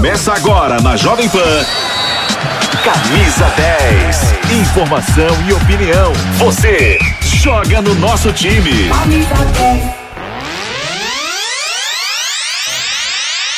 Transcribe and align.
Começa 0.00 0.32
agora 0.32 0.80
na 0.80 0.96
Jovem 0.96 1.28
Pan. 1.28 1.62
Camisa 2.82 3.44
10. 3.54 4.60
Informação 4.62 5.28
e 5.46 5.52
opinião. 5.52 6.10
Você 6.38 6.98
joga 7.22 7.82
no 7.82 7.94
nosso 7.96 8.32
time. 8.32 8.88
Camisa 8.88 9.34
10. 9.34 10.00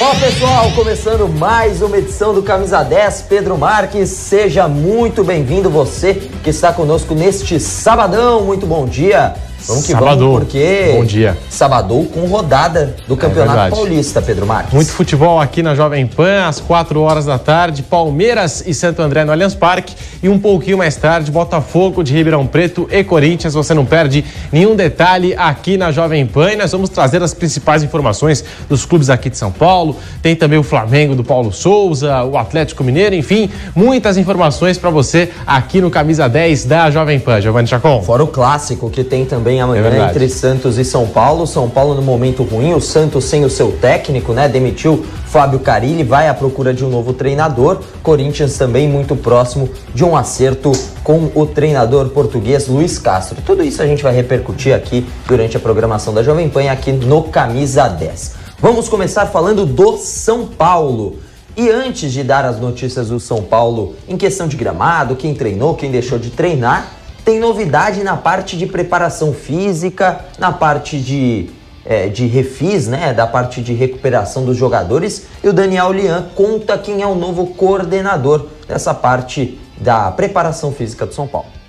Bom, 0.01 0.19
pessoal, 0.19 0.73
começando 0.73 1.29
mais 1.29 1.81
uma 1.81 1.97
edição 1.99 2.35
do 2.35 2.43
Camisa 2.43 2.83
10, 2.83 3.27
Pedro 3.29 3.57
Marques, 3.57 4.09
seja 4.09 4.67
muito 4.67 5.23
bem-vindo 5.23 5.71
você 5.71 6.15
que 6.43 6.51
está 6.51 6.73
conosco 6.73 7.15
neste 7.15 7.61
sabadão. 7.61 8.43
Muito 8.43 8.67
bom 8.67 8.85
dia. 8.85 9.37
Vamos 9.67 9.87
que 9.87 9.93
Sabadão. 9.93 10.33
vamos, 10.33 10.39
porque. 10.41 10.93
Bom 10.97 11.05
dia. 11.05 11.37
Sabadão 11.49 12.05
com 12.05 12.27
rodada 12.27 12.97
do 13.07 13.15
é 13.15 13.17
Campeonato 13.17 13.59
é 13.59 13.71
Paulista, 13.71 14.21
Pedro 14.21 14.47
Marques. 14.47 14.73
Muito 14.75 14.93
futebol 14.93 15.41
aqui 15.41 15.63
na 15.63 15.75
Jovem 15.75 16.07
Pan, 16.07 16.47
às 16.47 16.61
4 16.61 17.01
horas 17.01 17.27
da 17.27 17.39
tarde. 17.39 17.83
Palmeiras 17.83 18.63
e 18.67 18.75
Santo 18.75 19.03
André 19.03 19.25
no 19.25 19.33
Allianz 19.33 19.55
Parque. 19.55 19.95
E 20.23 20.29
um 20.29 20.39
pouquinho 20.39 20.79
mais 20.79 20.97
tarde, 20.97 21.31
Botafogo 21.31 22.03
de 22.03 22.13
Ribeirão 22.13 22.47
Preto 22.47 22.89
e 22.91 23.05
Corinthians. 23.05 23.55
Você 23.55 23.75
não 23.75 23.85
perde 23.85 24.25
nenhum 24.51 24.75
detalhe 24.75 25.35
aqui 25.37 25.77
na 25.77 25.93
Jovem 25.93 26.27
Pan. 26.27 26.53
E 26.53 26.57
nós 26.57 26.73
vamos 26.73 26.91
trazer 26.91 27.23
as 27.23 27.35
principais 27.35 27.83
informações 27.83 28.45
dos 28.69 28.85
clubes 28.85 29.11
aqui 29.11 29.31
de 29.31 29.37
São 29.37 29.53
Paulo. 29.53 29.97
Tem 30.21 30.35
também 30.35 30.59
o 30.59 30.63
Flamengo 30.63 31.15
do 31.15 31.25
Paulo 31.25 31.53
Souza, 31.53 32.23
o 32.25 32.37
Atlético 32.37 32.85
Mineiro, 32.85 33.15
enfim, 33.15 33.51
muitas 33.75 34.17
informações 34.17 34.79
para 34.79 34.91
você 34.91 35.31
aqui 35.47 35.81
no 35.81 35.91
Camisa 35.91 36.29
10 36.29 36.65
da 36.65 36.91
Jovem 36.91 37.19
Pan. 37.19 37.41
Giovanni 37.41 37.69
Chacon. 37.69 38.03
Fora 38.03 38.23
o 38.23 38.27
clássico 38.27 38.91
que 38.91 39.05
tem 39.05 39.25
também 39.25 39.52
também 39.53 39.61
amanhã 39.61 39.89
é 39.89 40.11
entre 40.11 40.29
Santos 40.29 40.79
e 40.79 40.85
São 40.85 41.07
Paulo. 41.07 41.47
São 41.47 41.69
Paulo 41.69 41.95
no 41.95 42.03
momento 42.03 42.43
ruim, 42.43 42.73
o 42.73 42.81
Santos 42.81 43.25
sem 43.25 43.45
o 43.45 43.51
seu 43.51 43.73
técnico, 43.73 44.33
né? 44.33 44.49
Demitiu 44.49 45.05
Fábio 45.27 45.61
Carilli, 45.61 46.03
vai 46.03 46.29
à 46.29 46.35
procura 46.35 46.73
de 46.73 46.85
um 46.85 46.89
novo 46.89 47.13
treinador. 47.13 47.81
Corinthians 48.03 48.57
também 48.57 48.89
muito 48.89 49.15
próximo 49.15 49.69
de 49.95 50.05
um 50.05 50.17
acerto 50.17 50.73
com 51.05 51.31
o 51.35 51.45
treinador 51.45 52.09
português 52.11 52.67
Luiz 52.67 52.99
Castro. 52.99 53.43
Tudo 53.45 53.63
isso 53.63 53.83
a 53.83 53.87
gente 53.87 54.03
vai 54.03 54.15
repercutir 54.15 54.75
aqui 54.75 55.07
durante 55.27 55.57
a 55.57 55.61
programação 55.61 56.15
da 56.15 56.23
Jovem 56.23 56.49
Pan 56.49 56.71
aqui 56.71 56.93
no 56.93 57.25
Camisa 57.25 57.89
10. 57.89 58.37
Vamos 58.59 58.89
começar 58.89 59.27
falando 59.27 59.67
do 59.67 59.99
São 59.99 60.47
Paulo. 60.47 61.19
E 61.55 61.69
antes 61.69 62.11
de 62.11 62.23
dar 62.23 62.47
as 62.47 62.59
notícias 62.59 63.09
do 63.09 63.21
São 63.21 63.43
Paulo 63.43 63.95
em 64.09 64.17
questão 64.17 64.49
de 64.49 64.57
gramado, 64.57 65.17
quem 65.17 65.35
treinou, 65.35 65.75
quem 65.75 65.91
deixou 65.91 66.19
de 66.19 66.31
treinar, 66.31 67.02
tem 67.25 67.39
novidade 67.39 68.03
na 68.03 68.17
parte 68.17 68.57
de 68.57 68.67
preparação 68.67 69.33
física, 69.33 70.25
na 70.39 70.53
parte 70.53 70.99
de, 70.99 71.51
é, 71.85 72.09
de 72.09 72.27
refis, 72.27 72.89
né? 72.89 73.13
Da 73.13 73.27
parte 73.27 73.63
de 73.63 73.73
recuperação 73.73 74.45
dos 74.45 74.57
jogadores. 74.57 75.27
E 75.43 75.49
o 75.49 75.53
Daniel 75.53 75.93
Lian 75.93 76.27
conta 76.35 76.77
quem 76.77 77.03
é 77.03 77.07
o 77.07 77.15
novo 77.15 77.49
coordenador 77.49 78.49
dessa 78.67 78.93
parte 78.93 79.59
da 79.79 80.11
preparação 80.11 80.73
física 80.73 81.07
do 81.07 81.15
São 81.15 81.27
Paulo. 81.27 81.62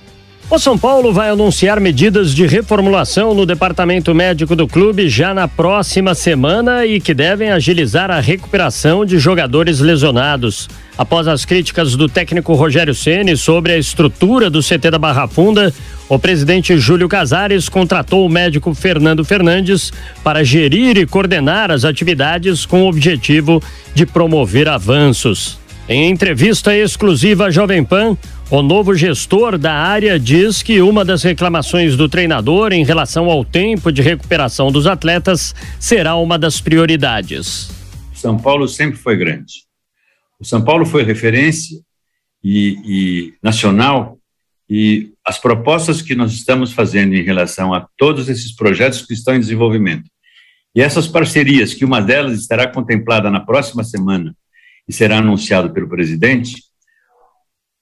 O 0.49 0.59
São 0.59 0.77
Paulo 0.77 1.11
vai 1.11 1.29
anunciar 1.29 1.79
medidas 1.79 2.35
de 2.35 2.45
reformulação 2.45 3.33
no 3.33 3.45
departamento 3.45 4.13
médico 4.13 4.55
do 4.55 4.67
clube 4.67 5.09
já 5.09 5.33
na 5.33 5.47
próxima 5.47 6.13
semana 6.13 6.85
e 6.85 6.99
que 6.99 7.13
devem 7.13 7.49
agilizar 7.49 8.11
a 8.11 8.19
recuperação 8.19 9.03
de 9.05 9.17
jogadores 9.17 9.79
lesionados. 9.79 10.69
Após 10.95 11.27
as 11.27 11.43
críticas 11.43 11.95
do 11.95 12.07
técnico 12.07 12.53
Rogério 12.53 12.93
Ceni 12.93 13.35
sobre 13.35 13.71
a 13.71 13.77
estrutura 13.77 14.47
do 14.49 14.61
CT 14.61 14.91
da 14.91 14.99
Barra 14.99 15.27
Funda, 15.27 15.73
o 16.07 16.19
presidente 16.19 16.77
Júlio 16.77 17.09
Casares 17.09 17.67
contratou 17.67 18.23
o 18.23 18.29
médico 18.29 18.75
Fernando 18.75 19.25
Fernandes 19.25 19.91
para 20.23 20.43
gerir 20.43 20.97
e 20.97 21.07
coordenar 21.07 21.71
as 21.71 21.83
atividades 21.83 22.63
com 22.63 22.83
o 22.83 22.89
objetivo 22.89 23.63
de 23.95 24.05
promover 24.05 24.69
avanços. 24.69 25.57
Em 25.89 26.09
entrevista 26.09 26.75
exclusiva 26.75 27.45
à 27.45 27.51
Jovem 27.51 27.83
Pan, 27.83 28.15
o 28.49 28.61
novo 28.61 28.95
gestor 28.95 29.57
da 29.57 29.73
área 29.73 30.19
diz 30.19 30.61
que 30.61 30.81
uma 30.81 31.03
das 31.03 31.23
reclamações 31.23 31.95
do 31.95 32.07
treinador 32.07 32.71
em 32.71 32.83
relação 32.83 33.29
ao 33.29 33.43
tempo 33.43 33.91
de 33.91 34.01
recuperação 34.01 34.71
dos 34.71 34.85
atletas 34.85 35.55
será 35.79 36.15
uma 36.15 36.37
das 36.37 36.61
prioridades. 36.61 37.69
São 38.13 38.37
Paulo 38.37 38.67
sempre 38.67 38.97
foi 38.97 39.17
grande. 39.17 39.63
O 40.39 40.45
São 40.45 40.63
Paulo 40.63 40.85
foi 40.85 41.03
referência 41.03 41.79
e, 42.43 42.77
e 42.85 43.33
nacional 43.41 44.17
e 44.69 45.11
as 45.25 45.37
propostas 45.37 46.01
que 46.01 46.15
nós 46.15 46.31
estamos 46.33 46.71
fazendo 46.73 47.13
em 47.15 47.23
relação 47.23 47.73
a 47.73 47.87
todos 47.97 48.29
esses 48.29 48.55
projetos 48.55 49.01
que 49.01 49.13
estão 49.13 49.35
em 49.35 49.39
desenvolvimento 49.39 50.09
e 50.75 50.81
essas 50.81 51.07
parcerias, 51.07 51.73
que 51.73 51.85
uma 51.85 52.01
delas 52.01 52.39
estará 52.39 52.67
contemplada 52.67 53.29
na 53.29 53.39
próxima 53.39 53.83
semana 53.83 54.35
e 54.87 54.93
será 54.93 55.19
anunciado 55.19 55.71
pelo 55.71 55.87
presidente, 55.87 56.55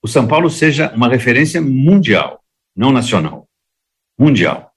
o 0.02 0.08
São 0.08 0.28
Paulo 0.28 0.50
seja 0.50 0.92
uma 0.96 1.08
referência 1.08 1.62
mundial, 1.62 2.44
não 2.76 2.92
nacional, 2.92 3.48
mundial. 4.18 4.72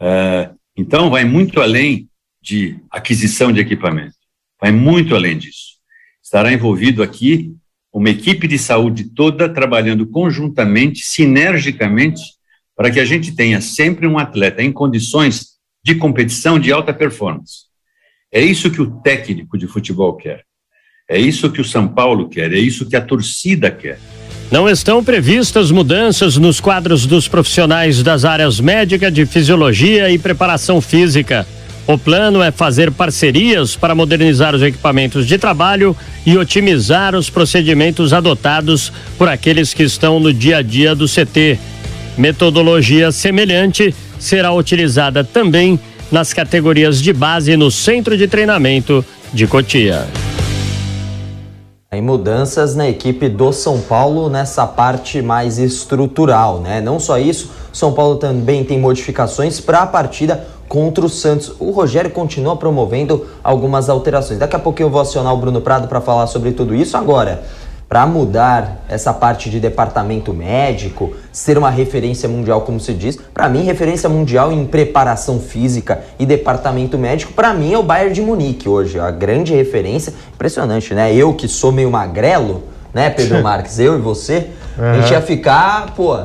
Uh, 0.00 0.56
então, 0.76 1.10
vai 1.10 1.24
muito 1.24 1.60
além 1.60 2.08
de 2.40 2.78
aquisição 2.90 3.52
de 3.52 3.60
equipamento, 3.60 4.16
vai 4.60 4.72
muito 4.72 5.14
além 5.14 5.36
disso. 5.36 5.76
Estará 6.22 6.52
envolvido 6.52 7.02
aqui 7.02 7.54
uma 7.92 8.10
equipe 8.10 8.46
de 8.46 8.58
saúde 8.58 9.04
toda 9.04 9.48
trabalhando 9.48 10.06
conjuntamente, 10.06 11.00
sinergicamente, 11.02 12.22
para 12.74 12.90
que 12.90 13.00
a 13.00 13.04
gente 13.04 13.34
tenha 13.34 13.60
sempre 13.60 14.06
um 14.06 14.18
atleta 14.18 14.62
em 14.62 14.70
condições 14.70 15.56
de 15.82 15.94
competição 15.94 16.58
de 16.58 16.70
alta 16.70 16.92
performance. 16.92 17.66
É 18.30 18.40
isso 18.40 18.70
que 18.70 18.82
o 18.82 19.00
técnico 19.00 19.56
de 19.56 19.66
futebol 19.66 20.14
quer. 20.16 20.44
É 21.08 21.18
isso 21.18 21.50
que 21.50 21.60
o 21.60 21.64
São 21.64 21.86
Paulo 21.86 22.28
quer, 22.28 22.52
é 22.52 22.58
isso 22.58 22.88
que 22.88 22.96
a 22.96 23.00
torcida 23.00 23.70
quer. 23.70 23.98
Não 24.50 24.68
estão 24.68 25.02
previstas 25.02 25.70
mudanças 25.72 26.36
nos 26.36 26.60
quadros 26.60 27.04
dos 27.04 27.26
profissionais 27.26 28.02
das 28.02 28.24
áreas 28.24 28.60
médica, 28.60 29.10
de 29.10 29.26
fisiologia 29.26 30.08
e 30.10 30.18
preparação 30.18 30.80
física. 30.80 31.46
O 31.86 31.98
plano 31.98 32.42
é 32.42 32.50
fazer 32.50 32.90
parcerias 32.90 33.76
para 33.76 33.94
modernizar 33.94 34.54
os 34.54 34.62
equipamentos 34.62 35.26
de 35.26 35.38
trabalho 35.38 35.96
e 36.24 36.36
otimizar 36.36 37.14
os 37.14 37.30
procedimentos 37.30 38.12
adotados 38.12 38.92
por 39.16 39.28
aqueles 39.28 39.74
que 39.74 39.82
estão 39.82 40.18
no 40.18 40.32
dia 40.32 40.58
a 40.58 40.62
dia 40.62 40.94
do 40.94 41.06
CT. 41.06 41.58
Metodologia 42.16 43.12
semelhante 43.12 43.94
será 44.18 44.52
utilizada 44.52 45.22
também 45.22 45.78
nas 46.10 46.32
categorias 46.32 47.02
de 47.02 47.12
base 47.12 47.56
no 47.56 47.70
Centro 47.70 48.16
de 48.16 48.26
Treinamento 48.26 49.04
de 49.32 49.46
Cotia. 49.46 50.06
Em 51.92 52.02
mudanças 52.02 52.74
na 52.74 52.88
equipe 52.88 53.28
do 53.28 53.52
São 53.52 53.80
Paulo 53.80 54.28
nessa 54.28 54.66
parte 54.66 55.22
mais 55.22 55.56
estrutural, 55.56 56.58
né? 56.58 56.80
Não 56.80 56.98
só 56.98 57.16
isso, 57.16 57.52
São 57.72 57.92
Paulo 57.92 58.16
também 58.16 58.64
tem 58.64 58.76
modificações 58.76 59.60
para 59.60 59.82
a 59.82 59.86
partida 59.86 60.44
contra 60.68 61.06
o 61.06 61.08
Santos. 61.08 61.54
O 61.60 61.70
Rogério 61.70 62.10
continua 62.10 62.56
promovendo 62.56 63.24
algumas 63.42 63.88
alterações. 63.88 64.40
Daqui 64.40 64.56
a 64.56 64.58
pouquinho 64.58 64.88
eu 64.88 64.90
vou 64.90 65.00
acionar 65.00 65.32
o 65.32 65.36
Bruno 65.36 65.60
Prado 65.60 65.86
para 65.86 66.00
falar 66.00 66.26
sobre 66.26 66.50
tudo 66.50 66.74
isso. 66.74 66.96
Agora, 66.96 67.44
para 67.88 68.04
mudar 68.06 68.84
essa 68.88 69.12
parte 69.12 69.48
de 69.48 69.60
departamento 69.60 70.34
médico, 70.34 71.12
ser 71.30 71.56
uma 71.56 71.70
referência 71.70 72.28
mundial, 72.28 72.62
como 72.62 72.80
se 72.80 72.92
diz. 72.92 73.16
Para 73.32 73.48
mim, 73.48 73.62
referência 73.62 74.08
mundial 74.08 74.52
em 74.52 74.66
preparação 74.66 75.38
física 75.38 76.00
e 76.18 76.26
departamento 76.26 76.98
médico, 76.98 77.32
para 77.32 77.54
mim 77.54 77.72
é 77.72 77.78
o 77.78 77.82
Bayern 77.82 78.12
de 78.12 78.22
Munique 78.22 78.68
hoje, 78.68 78.98
a 78.98 79.10
grande 79.10 79.54
referência. 79.54 80.12
Impressionante, 80.34 80.94
né? 80.94 81.14
Eu 81.14 81.34
que 81.34 81.46
sou 81.46 81.70
meio 81.70 81.90
magrelo, 81.90 82.64
né, 82.92 83.08
Pedro 83.10 83.40
Marques, 83.44 83.78
eu 83.78 83.96
e 83.96 84.00
você, 84.00 84.48
uhum. 84.76 84.84
a 84.84 85.00
gente 85.00 85.12
ia 85.12 85.22
ficar, 85.22 85.94
pô, 85.94 86.18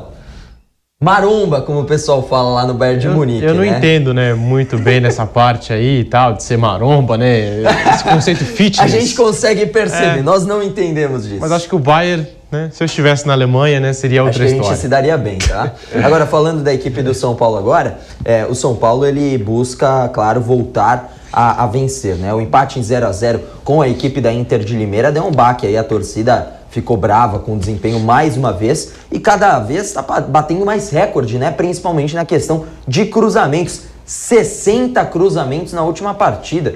maromba, 1.01 1.63
como 1.63 1.79
o 1.79 1.85
pessoal 1.85 2.21
fala 2.21 2.49
lá 2.51 2.67
no 2.67 2.75
Bayern 2.75 3.01
de 3.01 3.07
eu, 3.07 3.13
Munique. 3.13 3.43
Eu 3.43 3.55
não 3.55 3.63
né? 3.63 3.75
entendo, 3.75 4.13
né, 4.13 4.35
muito 4.35 4.77
bem 4.77 5.01
nessa 5.01 5.25
parte 5.25 5.73
aí 5.73 6.01
e 6.01 6.03
tal, 6.03 6.33
de 6.33 6.43
ser 6.43 6.57
maromba, 6.57 7.17
né? 7.17 7.63
Esse 7.91 8.03
conceito 8.03 8.45
fitness. 8.45 8.79
A 8.93 8.99
gente 8.99 9.15
consegue 9.15 9.65
perceber, 9.65 10.19
é. 10.19 10.21
nós 10.21 10.45
não 10.45 10.61
entendemos 10.61 11.23
disso. 11.23 11.39
Mas 11.41 11.51
acho 11.51 11.67
que 11.67 11.73
o 11.73 11.79
Bayern, 11.79 12.27
né, 12.51 12.69
se 12.71 12.83
eu 12.83 12.85
estivesse 12.85 13.25
na 13.25 13.33
Alemanha, 13.33 13.79
né, 13.79 13.93
seria 13.93 14.23
outra 14.23 14.43
acho 14.43 14.53
história. 14.53 14.69
a 14.69 14.73
gente 14.75 14.81
se 14.81 14.87
daria 14.87 15.17
bem, 15.17 15.39
tá? 15.39 15.73
agora, 16.03 16.27
falando 16.27 16.61
da 16.61 16.71
equipe 16.71 17.01
do 17.01 17.15
São 17.15 17.33
Paulo 17.33 17.57
agora, 17.57 17.97
é, 18.23 18.45
o 18.45 18.53
São 18.53 18.75
Paulo, 18.75 19.03
ele 19.03 19.39
busca, 19.39 20.07
claro, 20.09 20.39
voltar 20.39 21.17
a, 21.33 21.63
a 21.63 21.65
vencer, 21.65 22.15
né? 22.15 22.31
O 22.31 22.39
empate 22.39 22.77
em 22.77 22.83
0 22.83 23.07
a 23.07 23.11
0 23.11 23.41
com 23.63 23.81
a 23.81 23.89
equipe 23.89 24.21
da 24.21 24.31
Inter 24.31 24.59
de 24.59 24.75
Limeira 24.75 25.11
deu 25.11 25.25
um 25.25 25.31
baque 25.31 25.65
aí, 25.65 25.75
a 25.75 25.83
torcida 25.83 26.60
ficou 26.71 26.97
brava 26.97 27.37
com 27.37 27.53
o 27.53 27.59
desempenho 27.59 27.99
mais 27.99 28.35
uma 28.35 28.51
vez 28.51 28.93
e 29.11 29.19
cada 29.19 29.59
vez 29.59 29.87
está 29.87 30.01
batendo 30.01 30.65
mais 30.65 30.89
recorde, 30.89 31.37
né? 31.37 31.51
Principalmente 31.51 32.15
na 32.15 32.25
questão 32.25 32.65
de 32.87 33.05
cruzamentos. 33.05 33.91
60 34.05 35.05
cruzamentos 35.05 35.71
na 35.73 35.83
última 35.83 36.13
partida. 36.13 36.75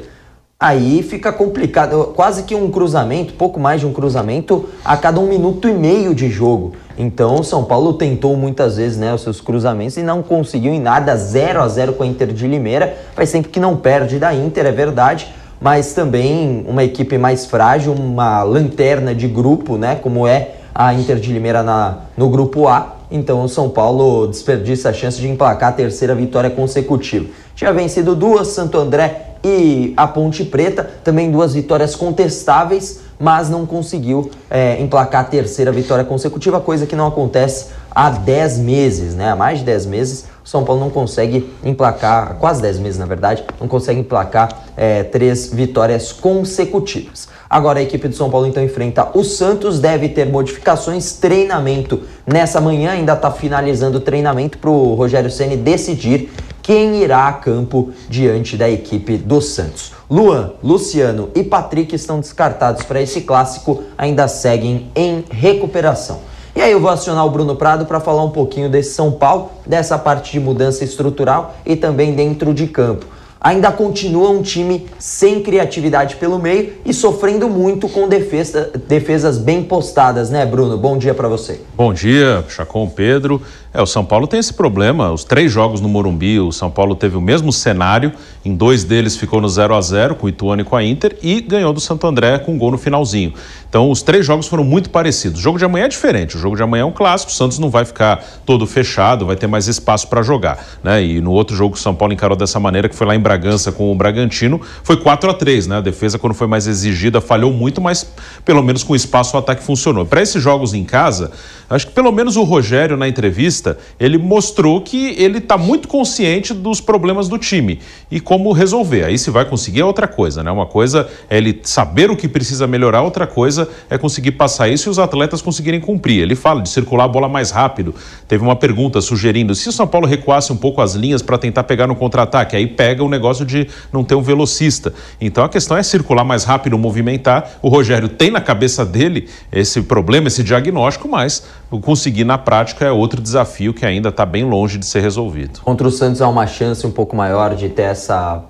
Aí 0.57 1.03
fica 1.03 1.33
complicado, 1.33 2.13
quase 2.15 2.43
que 2.43 2.55
um 2.55 2.71
cruzamento, 2.71 3.33
pouco 3.33 3.59
mais 3.59 3.81
de 3.81 3.87
um 3.87 3.91
cruzamento 3.91 4.69
a 4.85 4.95
cada 4.95 5.19
um 5.19 5.27
minuto 5.27 5.67
e 5.67 5.73
meio 5.73 6.15
de 6.15 6.29
jogo. 6.29 6.73
Então, 6.97 7.43
São 7.43 7.65
Paulo 7.65 7.93
tentou 7.93 8.37
muitas 8.37 8.77
vezes 8.77 8.97
né, 8.97 9.13
os 9.13 9.21
seus 9.21 9.41
cruzamentos 9.41 9.97
e 9.97 10.01
não 10.01 10.23
conseguiu 10.23 10.73
em 10.73 10.79
nada, 10.79 11.13
0 11.17 11.61
a 11.61 11.67
0 11.67 11.93
com 11.93 12.03
a 12.03 12.07
Inter 12.07 12.29
de 12.31 12.47
Limeira. 12.47 12.97
Faz 13.13 13.29
sempre 13.29 13.51
que 13.51 13.59
não 13.59 13.75
perde 13.75 14.17
da 14.17 14.33
Inter, 14.33 14.65
é 14.65 14.71
verdade, 14.71 15.27
mas 15.65 15.93
também 15.93 16.63
uma 16.67 16.84
equipe 16.84 17.17
mais 17.17 17.48
frágil, 17.48 17.91
uma 17.91 18.43
lanterna 18.43 19.15
de 19.15 19.27
grupo, 19.27 19.77
né? 19.77 19.95
Como 19.95 20.27
é 20.27 20.57
a 20.75 20.93
Inter 20.93 21.15
de 21.15 21.34
Limeira 21.34 21.63
na, 21.63 22.01
no 22.15 22.29
grupo 22.29 22.67
A. 22.67 22.98
Então 23.10 23.43
o 23.43 23.50
São 23.50 23.67
Paulo 23.67 24.27
desperdiça 24.27 24.89
a 24.89 24.93
chance 24.93 25.19
de 25.19 25.27
emplacar 25.27 25.69
a 25.69 25.72
terceira 25.72 26.13
vitória 26.13 26.51
consecutiva. 26.51 27.25
Tinha 27.55 27.74
vencido 27.74 28.15
duas, 28.15 28.50
Santo 28.50 28.77
André 28.77 29.38
e 29.43 29.91
a 29.98 30.05
Ponte 30.05 30.45
Preta, 30.45 30.88
também 31.03 31.31
duas 31.31 31.55
vitórias 31.55 31.95
contestáveis, 31.95 33.00
mas 33.19 33.50
não 33.50 33.65
conseguiu 33.65 34.29
é, 34.51 34.79
emplacar 34.79 35.22
a 35.22 35.24
terceira 35.24 35.72
vitória 35.72 36.05
consecutiva, 36.05 36.60
coisa 36.62 36.86
que 36.86 36.95
não 36.95 37.07
acontece 37.07 37.69
há 37.89 38.12
10 38.12 38.60
meses, 38.60 39.15
né? 39.15 39.31
Há 39.31 39.36
mais 39.36 39.60
de 39.60 39.65
10 39.65 39.88
meses, 39.88 40.25
São 40.45 40.63
Paulo 40.63 40.79
não 40.79 40.91
consegue 40.91 41.51
emplacar, 41.63 42.35
quase 42.35 42.61
10 42.61 42.77
meses 42.77 42.99
na 42.99 43.05
verdade, 43.07 43.43
não 43.59 43.67
consegue 43.67 43.99
emplacar 43.99 44.65
é, 44.77 45.03
três 45.03 45.51
vitórias 45.51 46.11
consecutivas. 46.13 47.27
Agora 47.49 47.79
a 47.79 47.81
equipe 47.81 48.07
do 48.07 48.15
São 48.15 48.29
Paulo 48.29 48.45
então 48.45 48.63
enfrenta 48.63 49.09
o 49.17 49.23
Santos, 49.23 49.79
deve 49.79 50.09
ter 50.09 50.27
modificações, 50.27 51.13
treinamento 51.13 52.03
nessa 52.25 52.61
manhã, 52.61 52.91
ainda 52.91 53.13
está 53.13 53.31
finalizando 53.31 53.97
o 53.97 54.01
treinamento 54.01 54.59
para 54.59 54.69
o 54.69 54.93
Rogério 54.93 55.31
Ceni 55.31 55.57
decidir 55.57 56.31
quem 56.61 57.01
irá 57.03 57.27
a 57.27 57.33
campo 57.33 57.91
diante 58.07 58.55
da 58.55 58.69
equipe 58.69 59.17
do 59.17 59.41
Santos. 59.41 59.93
Luan, 60.09 60.53
Luciano 60.63 61.29
e 61.33 61.43
Patrick 61.43 61.95
estão 61.95 62.19
descartados 62.19 62.83
para 62.83 63.01
esse 63.01 63.21
clássico, 63.21 63.83
ainda 63.97 64.27
seguem 64.27 64.91
em 64.95 65.23
recuperação. 65.29 66.19
E 66.55 66.62
aí 66.62 66.71
eu 66.71 66.79
vou 66.79 66.89
acionar 66.89 67.25
o 67.25 67.29
Bruno 67.29 67.53
Prado 67.57 67.85
para 67.85 68.00
falar 68.00 68.24
um 68.24 68.29
pouquinho 68.29 68.69
desse 68.69 68.93
São 68.93 69.12
Paulo, 69.12 69.51
dessa 69.65 69.97
parte 69.97 70.31
de 70.31 70.39
mudança 70.39 70.85
estrutural 70.85 71.53
e 71.65 71.75
também 71.75 72.13
dentro 72.13 72.53
de 72.53 72.65
campo 72.67 73.05
ainda 73.45 73.71
continua 73.71 74.31
um 74.31 74.41
time 74.41 74.88
sem 74.97 75.43
criatividade 75.43 76.15
pelo 76.15 76.39
meio 76.39 76.74
e 76.83 76.91
sofrendo 76.91 77.47
muito 77.47 77.88
com 77.88 78.07
defesa, 78.07 78.71
defesas 78.88 79.38
bem 79.38 79.62
postadas, 79.62 80.31
né, 80.31 80.43
Bruno? 80.47 80.79
Bom 80.79 80.97
dia 80.97 81.13
para 81.13 81.27
você. 81.27 81.62
Bom 81.75 81.93
dia, 81.93 82.43
Chacon 82.50 82.88
Pedro. 82.88 83.39
É, 83.75 83.82
o 83.82 83.86
São 83.86 84.05
Paulo 84.05 84.25
tem 84.25 84.39
esse 84.39 84.53
problema. 84.53 85.12
Os 85.12 85.25
três 85.25 85.51
jogos 85.51 85.82
no 85.82 85.89
Morumbi, 85.89 86.39
o 86.39 86.50
São 86.50 86.72
Paulo 86.72 86.96
teve 86.96 87.17
o 87.17 87.22
mesmo 87.22 87.51
cenário. 87.51 88.13
Em 88.46 88.55
dois 88.55 88.86
deles 88.86 89.17
ficou 89.17 89.41
no 89.41 89.50
0 89.50 89.75
a 89.75 89.82
0 89.82 90.15
com 90.15 90.27
o 90.27 90.29
Ituano 90.29 90.62
e 90.62 90.63
com 90.63 90.77
a 90.77 90.84
Inter 90.84 91.17
e 91.22 91.41
ganhou 91.41 91.74
do 91.74 91.82
Santo 91.82 92.08
André 92.08 92.39
com 92.39 92.53
um 92.53 92.58
gol 92.58 92.72
no 92.72 92.77
finalzinho. 92.77 93.34
Então, 93.67 93.91
os 93.91 94.01
três 94.01 94.25
jogos 94.25 94.48
foram 94.48 94.63
muito 94.63 94.89
parecidos. 94.89 95.41
O 95.41 95.44
jogo 95.44 95.58
de 95.58 95.65
amanhã 95.65 95.84
é 95.84 95.88
diferente. 95.89 96.38
O 96.38 96.39
jogo 96.39 96.55
de 96.55 96.63
amanhã 96.63 96.84
é 96.84 96.86
um 96.86 96.91
clássico. 96.94 97.29
O 97.29 97.36
Santos 97.36 97.60
não 97.60 97.70
vai 97.70 97.84
ficar 97.84 98.24
todo 98.46 98.65
fechado, 98.65 99.25
vai 99.25 99.36
ter 99.36 99.48
mais 99.48 99.67
espaço 99.67 100.08
para 100.08 100.22
jogar. 100.22 100.63
Né? 100.82 101.03
E 101.03 101.20
no 101.20 101.32
outro 101.32 101.53
jogo, 101.53 101.75
o 101.75 101.77
São 101.77 101.94
Paulo 101.94 102.13
encarou 102.13 102.38
dessa 102.38 102.58
maneira, 102.58 102.88
que 102.88 102.96
foi 102.96 103.05
lá 103.05 103.15
em 103.15 103.20
Bragança 103.20 103.74
com 103.74 103.91
o 103.91 103.96
Bragantino, 103.96 104.62
foi 104.84 104.96
4 104.96 105.29
a 105.29 105.34
3 105.34 105.67
né? 105.67 105.77
A 105.77 105.82
defesa, 105.82 106.17
quando 106.17 106.34
foi 106.34 106.48
mais 106.48 106.67
exigida, 106.67 107.20
falhou 107.20 107.51
muito, 107.51 107.82
mas 107.82 108.10
pelo 108.46 108.63
menos 108.63 108.84
com 108.84 108.96
espaço 108.96 109.36
o 109.36 109.39
ataque 109.39 109.62
funcionou. 109.63 110.05
Para 110.05 110.22
esses 110.22 110.41
jogos 110.41 110.74
em 110.74 110.86
casa, 110.86 111.32
acho 111.70 111.88
que 111.88 111.94
pelo 111.94 112.12
menos 112.12 112.38
o 112.38 112.44
Rogério, 112.44 112.96
na 112.96 113.08
entrevista, 113.08 113.64
ele 114.00 114.17
mostrou 114.17 114.81
que 114.81 115.15
ele 115.17 115.38
está 115.38 115.57
muito 115.57 115.88
consciente 115.88 116.53
dos 116.53 116.81
problemas 116.81 117.27
do 117.27 117.38
time 117.38 117.79
e 118.12 118.19
como 118.19 118.51
resolver. 118.51 119.05
Aí 119.05 119.17
se 119.17 119.29
vai 119.29 119.45
conseguir 119.45 119.81
é 119.81 119.86
outra 119.86 120.07
coisa, 120.07 120.43
né? 120.43 120.51
Uma 120.51 120.65
coisa 120.65 121.07
é 121.29 121.38
ele 121.38 121.60
saber 121.63 122.10
o 122.12 122.15
que 122.15 122.27
precisa 122.27 122.67
melhorar, 122.67 123.01
outra 123.01 123.25
coisa 123.25 123.67
é 123.89 123.98
conseguir 123.98 124.31
passar 124.31 124.67
isso 124.67 124.89
e 124.89 124.91
os 124.91 125.00
atletas 125.00 125.41
conseguirem 125.41 125.79
cumprir. 125.79 126.22
Ele 126.22 126.36
fala 126.36 126.62
de 126.62 126.69
circular 126.69 127.05
a 127.05 127.07
bola 127.07 127.29
mais 127.29 127.51
rápido. 127.51 127.95
Teve 128.27 128.43
uma 128.43 128.55
pergunta 128.55 129.01
sugerindo 129.01 129.55
se 129.55 129.69
o 129.69 129.72
São 129.72 129.88
Paulo 129.88 130.07
recuasse 130.07 130.51
um 130.51 130.57
pouco 130.57 130.81
as 130.81 130.93
linhas 130.93 131.22
para 131.22 131.38
tentar 131.38 131.63
pegar 131.63 131.88
no 131.88 131.95
contra-ataque, 131.95 132.55
aí 132.55 132.67
pega 132.67 133.03
o 133.03 133.10
negócio 133.10 133.45
de 133.45 133.67
não 133.91 134.03
ter 134.03 134.15
um 134.15 134.22
velocista. 134.22 134.93
Então 135.19 135.43
a 135.43 135.50
questão 135.50 135.77
é 135.77 135.84
circular 135.84 136.24
mais 136.24 136.43
rápido, 136.43 136.77
movimentar. 136.77 137.57
O 137.62 137.69
Rogério 137.69 138.10
tem 138.10 138.31
na 138.31 138.41
cabeça 138.41 138.86
dele 138.86 139.27
esse 139.51 139.81
problema, 139.81 140.27
esse 140.27 140.43
diagnóstico, 140.43 141.07
mas 141.07 141.45
conseguir 141.81 142.24
na 142.24 142.38
prática 142.38 142.86
é 142.86 142.91
outro 142.91 143.22
desafio 143.22 143.54
que 143.74 143.85
ainda 143.85 144.09
está 144.09 144.25
bem 144.25 144.43
longe 144.43 144.77
de 144.77 144.85
ser 144.85 145.01
resolvido. 145.01 145.62
Contra 145.62 145.88
o 145.88 145.91
Santos 145.91 146.21
há 146.21 146.27
uma 146.27 146.47
chance 146.47 146.85
um 146.85 146.91
pouco 146.91 147.15
maior 147.15 147.55
de 147.55 147.69
ter 147.69 147.83
essa 147.83 148.43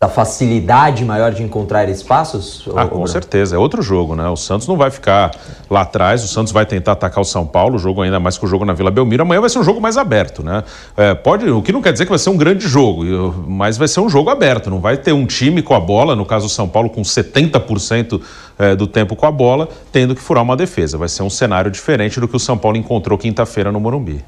essa 0.00 0.08
facilidade 0.08 1.04
maior 1.04 1.32
de 1.32 1.42
encontrar 1.42 1.88
espaços? 1.88 2.68
Ah, 2.76 2.86
com 2.86 3.04
certeza. 3.04 3.56
É 3.56 3.58
outro 3.58 3.82
jogo, 3.82 4.14
né? 4.14 4.28
O 4.28 4.36
Santos 4.36 4.68
não 4.68 4.76
vai 4.76 4.92
ficar 4.92 5.34
lá 5.68 5.80
atrás, 5.80 6.22
o 6.22 6.28
Santos 6.28 6.52
vai 6.52 6.64
tentar 6.64 6.92
atacar 6.92 7.20
o 7.20 7.24
São 7.24 7.44
Paulo, 7.44 7.74
o 7.74 7.78
jogo 7.80 8.02
ainda 8.02 8.20
mais 8.20 8.38
que 8.38 8.44
o 8.44 8.48
jogo 8.48 8.64
na 8.64 8.72
Vila 8.72 8.92
Belmiro. 8.92 9.22
Amanhã 9.22 9.40
vai 9.40 9.50
ser 9.50 9.58
um 9.58 9.64
jogo 9.64 9.80
mais 9.80 9.96
aberto, 9.96 10.40
né? 10.40 10.62
É, 10.96 11.14
pode, 11.14 11.50
o 11.50 11.60
que 11.60 11.72
não 11.72 11.82
quer 11.82 11.90
dizer 11.90 12.04
que 12.04 12.10
vai 12.10 12.18
ser 12.18 12.30
um 12.30 12.36
grande 12.36 12.68
jogo, 12.68 13.02
mas 13.48 13.76
vai 13.76 13.88
ser 13.88 13.98
um 13.98 14.08
jogo 14.08 14.30
aberto. 14.30 14.70
Não 14.70 14.78
vai 14.78 14.96
ter 14.96 15.12
um 15.12 15.26
time 15.26 15.62
com 15.62 15.74
a 15.74 15.80
bola, 15.80 16.14
no 16.14 16.24
caso 16.24 16.46
o 16.46 16.50
São 16.50 16.68
Paulo 16.68 16.88
com 16.90 17.02
70% 17.02 18.22
é, 18.56 18.76
do 18.76 18.86
tempo 18.86 19.16
com 19.16 19.26
a 19.26 19.32
bola, 19.32 19.68
tendo 19.90 20.14
que 20.14 20.20
furar 20.20 20.44
uma 20.44 20.56
defesa. 20.56 20.96
Vai 20.96 21.08
ser 21.08 21.24
um 21.24 21.30
cenário 21.30 21.72
diferente 21.72 22.20
do 22.20 22.28
que 22.28 22.36
o 22.36 22.40
São 22.40 22.56
Paulo 22.56 22.76
encontrou 22.76 23.18
quinta-feira 23.18 23.72
no 23.72 23.80
Morumbi. 23.80 24.24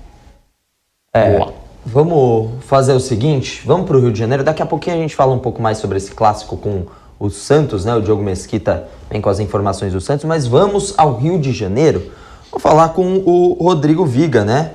É. 1.14 1.38
Boa. 1.38 1.59
Vamos 1.84 2.50
fazer 2.66 2.92
o 2.92 3.00
seguinte, 3.00 3.62
vamos 3.64 3.86
para 3.86 3.96
o 3.96 4.00
Rio 4.00 4.12
de 4.12 4.18
Janeiro. 4.18 4.44
Daqui 4.44 4.62
a 4.62 4.66
pouquinho 4.66 4.96
a 4.96 4.98
gente 4.98 5.16
fala 5.16 5.32
um 5.32 5.38
pouco 5.38 5.62
mais 5.62 5.78
sobre 5.78 5.96
esse 5.96 6.10
clássico 6.10 6.56
com 6.58 6.84
o 7.18 7.30
Santos, 7.30 7.86
né? 7.86 7.94
O 7.94 8.02
Diogo 8.02 8.22
Mesquita 8.22 8.86
vem 9.10 9.20
com 9.20 9.30
as 9.30 9.40
informações 9.40 9.94
do 9.94 10.00
Santos, 10.00 10.26
mas 10.26 10.46
vamos 10.46 10.92
ao 10.98 11.16
Rio 11.16 11.38
de 11.38 11.52
Janeiro. 11.52 12.12
Vou 12.50 12.60
falar 12.60 12.90
com 12.90 13.22
o 13.24 13.56
Rodrigo 13.58 14.04
Viga, 14.04 14.44
né? 14.44 14.72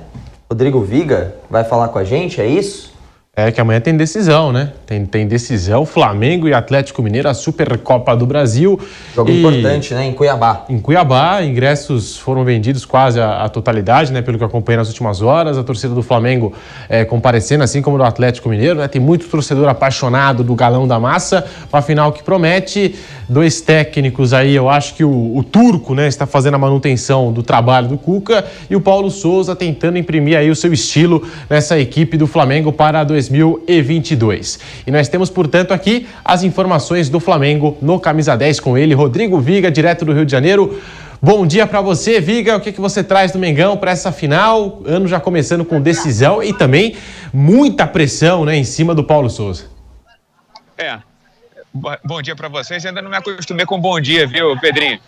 Rodrigo 0.50 0.80
Viga 0.80 1.36
vai 1.48 1.62
falar 1.62 1.88
com 1.88 1.98
a 1.98 2.04
gente, 2.04 2.40
é 2.40 2.46
isso? 2.46 2.92
É 3.38 3.52
que 3.52 3.60
amanhã 3.60 3.78
tem 3.78 3.94
decisão, 3.94 4.50
né? 4.50 4.72
Tem, 4.86 5.04
tem 5.04 5.26
decisão, 5.26 5.84
Flamengo 5.84 6.48
e 6.48 6.54
Atlético 6.54 7.02
Mineiro, 7.02 7.28
a 7.28 7.34
Supercopa 7.34 8.16
do 8.16 8.24
Brasil. 8.24 8.80
Jogo 9.14 9.30
e... 9.30 9.40
importante, 9.40 9.92
né? 9.92 10.06
Em 10.06 10.12
Cuiabá. 10.14 10.64
Em 10.70 10.78
Cuiabá, 10.78 11.42
ingressos 11.42 12.16
foram 12.16 12.44
vendidos 12.44 12.86
quase 12.86 13.20
a, 13.20 13.44
a, 13.44 13.48
totalidade, 13.50 14.10
né? 14.10 14.22
Pelo 14.22 14.38
que 14.38 14.42
eu 14.42 14.48
acompanhei 14.48 14.78
nas 14.78 14.88
últimas 14.88 15.20
horas. 15.20 15.58
A 15.58 15.62
torcida 15.62 15.94
do 15.94 16.02
Flamengo 16.02 16.54
é, 16.88 17.04
comparecendo, 17.04 17.62
assim 17.62 17.82
como 17.82 17.98
do 17.98 18.04
Atlético 18.04 18.48
Mineiro, 18.48 18.78
né? 18.78 18.88
Tem 18.88 19.02
muito 19.02 19.28
torcedor 19.28 19.68
apaixonado 19.68 20.42
do 20.42 20.54
galão 20.54 20.88
da 20.88 20.98
massa. 20.98 21.44
Uma 21.70 21.82
final 21.82 22.12
que 22.12 22.22
promete. 22.22 22.94
Dois 23.28 23.60
técnicos 23.60 24.32
aí, 24.32 24.54
eu 24.54 24.70
acho 24.70 24.94
que 24.94 25.04
o, 25.04 25.36
o 25.36 25.42
Turco, 25.42 25.94
né? 25.94 26.08
Está 26.08 26.24
fazendo 26.24 26.54
a 26.54 26.58
manutenção 26.58 27.30
do 27.30 27.42
trabalho 27.42 27.88
do 27.88 27.98
Cuca 27.98 28.46
e 28.70 28.74
o 28.74 28.80
Paulo 28.80 29.10
Souza 29.10 29.54
tentando 29.54 29.98
imprimir 29.98 30.38
aí 30.38 30.48
o 30.48 30.56
seu 30.56 30.72
estilo 30.72 31.22
nessa 31.50 31.78
equipe 31.78 32.16
do 32.16 32.26
Flamengo 32.26 32.72
para 32.72 33.04
2022. 33.28 34.58
E 34.86 34.90
nós 34.90 35.08
temos, 35.08 35.30
portanto, 35.30 35.72
aqui 35.72 36.06
as 36.24 36.42
informações 36.42 37.08
do 37.08 37.20
Flamengo 37.20 37.76
no 37.80 37.98
Camisa 37.98 38.36
10 38.36 38.60
com 38.60 38.76
ele, 38.76 38.94
Rodrigo 38.94 39.38
Viga, 39.40 39.70
direto 39.70 40.04
do 40.04 40.12
Rio 40.12 40.24
de 40.24 40.32
Janeiro. 40.32 40.80
Bom 41.20 41.46
dia 41.46 41.66
para 41.66 41.80
você, 41.80 42.20
Viga. 42.20 42.56
O 42.56 42.60
que, 42.60 42.72
que 42.72 42.80
você 42.80 43.02
traz 43.02 43.32
do 43.32 43.38
Mengão 43.38 43.76
para 43.76 43.90
essa 43.90 44.12
final? 44.12 44.82
Ano 44.84 45.08
já 45.08 45.18
começando 45.18 45.64
com 45.64 45.80
decisão 45.80 46.42
e 46.42 46.52
também 46.52 46.96
muita 47.32 47.86
pressão 47.86 48.44
né, 48.44 48.56
em 48.56 48.64
cima 48.64 48.94
do 48.94 49.02
Paulo 49.02 49.30
Souza. 49.30 49.64
É. 50.76 50.98
Bom 52.04 52.22
dia 52.22 52.36
para 52.36 52.48
vocês. 52.48 52.84
Ainda 52.84 53.02
não 53.02 53.10
me 53.10 53.16
acostumei 53.16 53.66
com 53.66 53.80
bom 53.80 54.00
dia, 54.00 54.26
viu, 54.26 54.58
Pedrinho? 54.60 54.98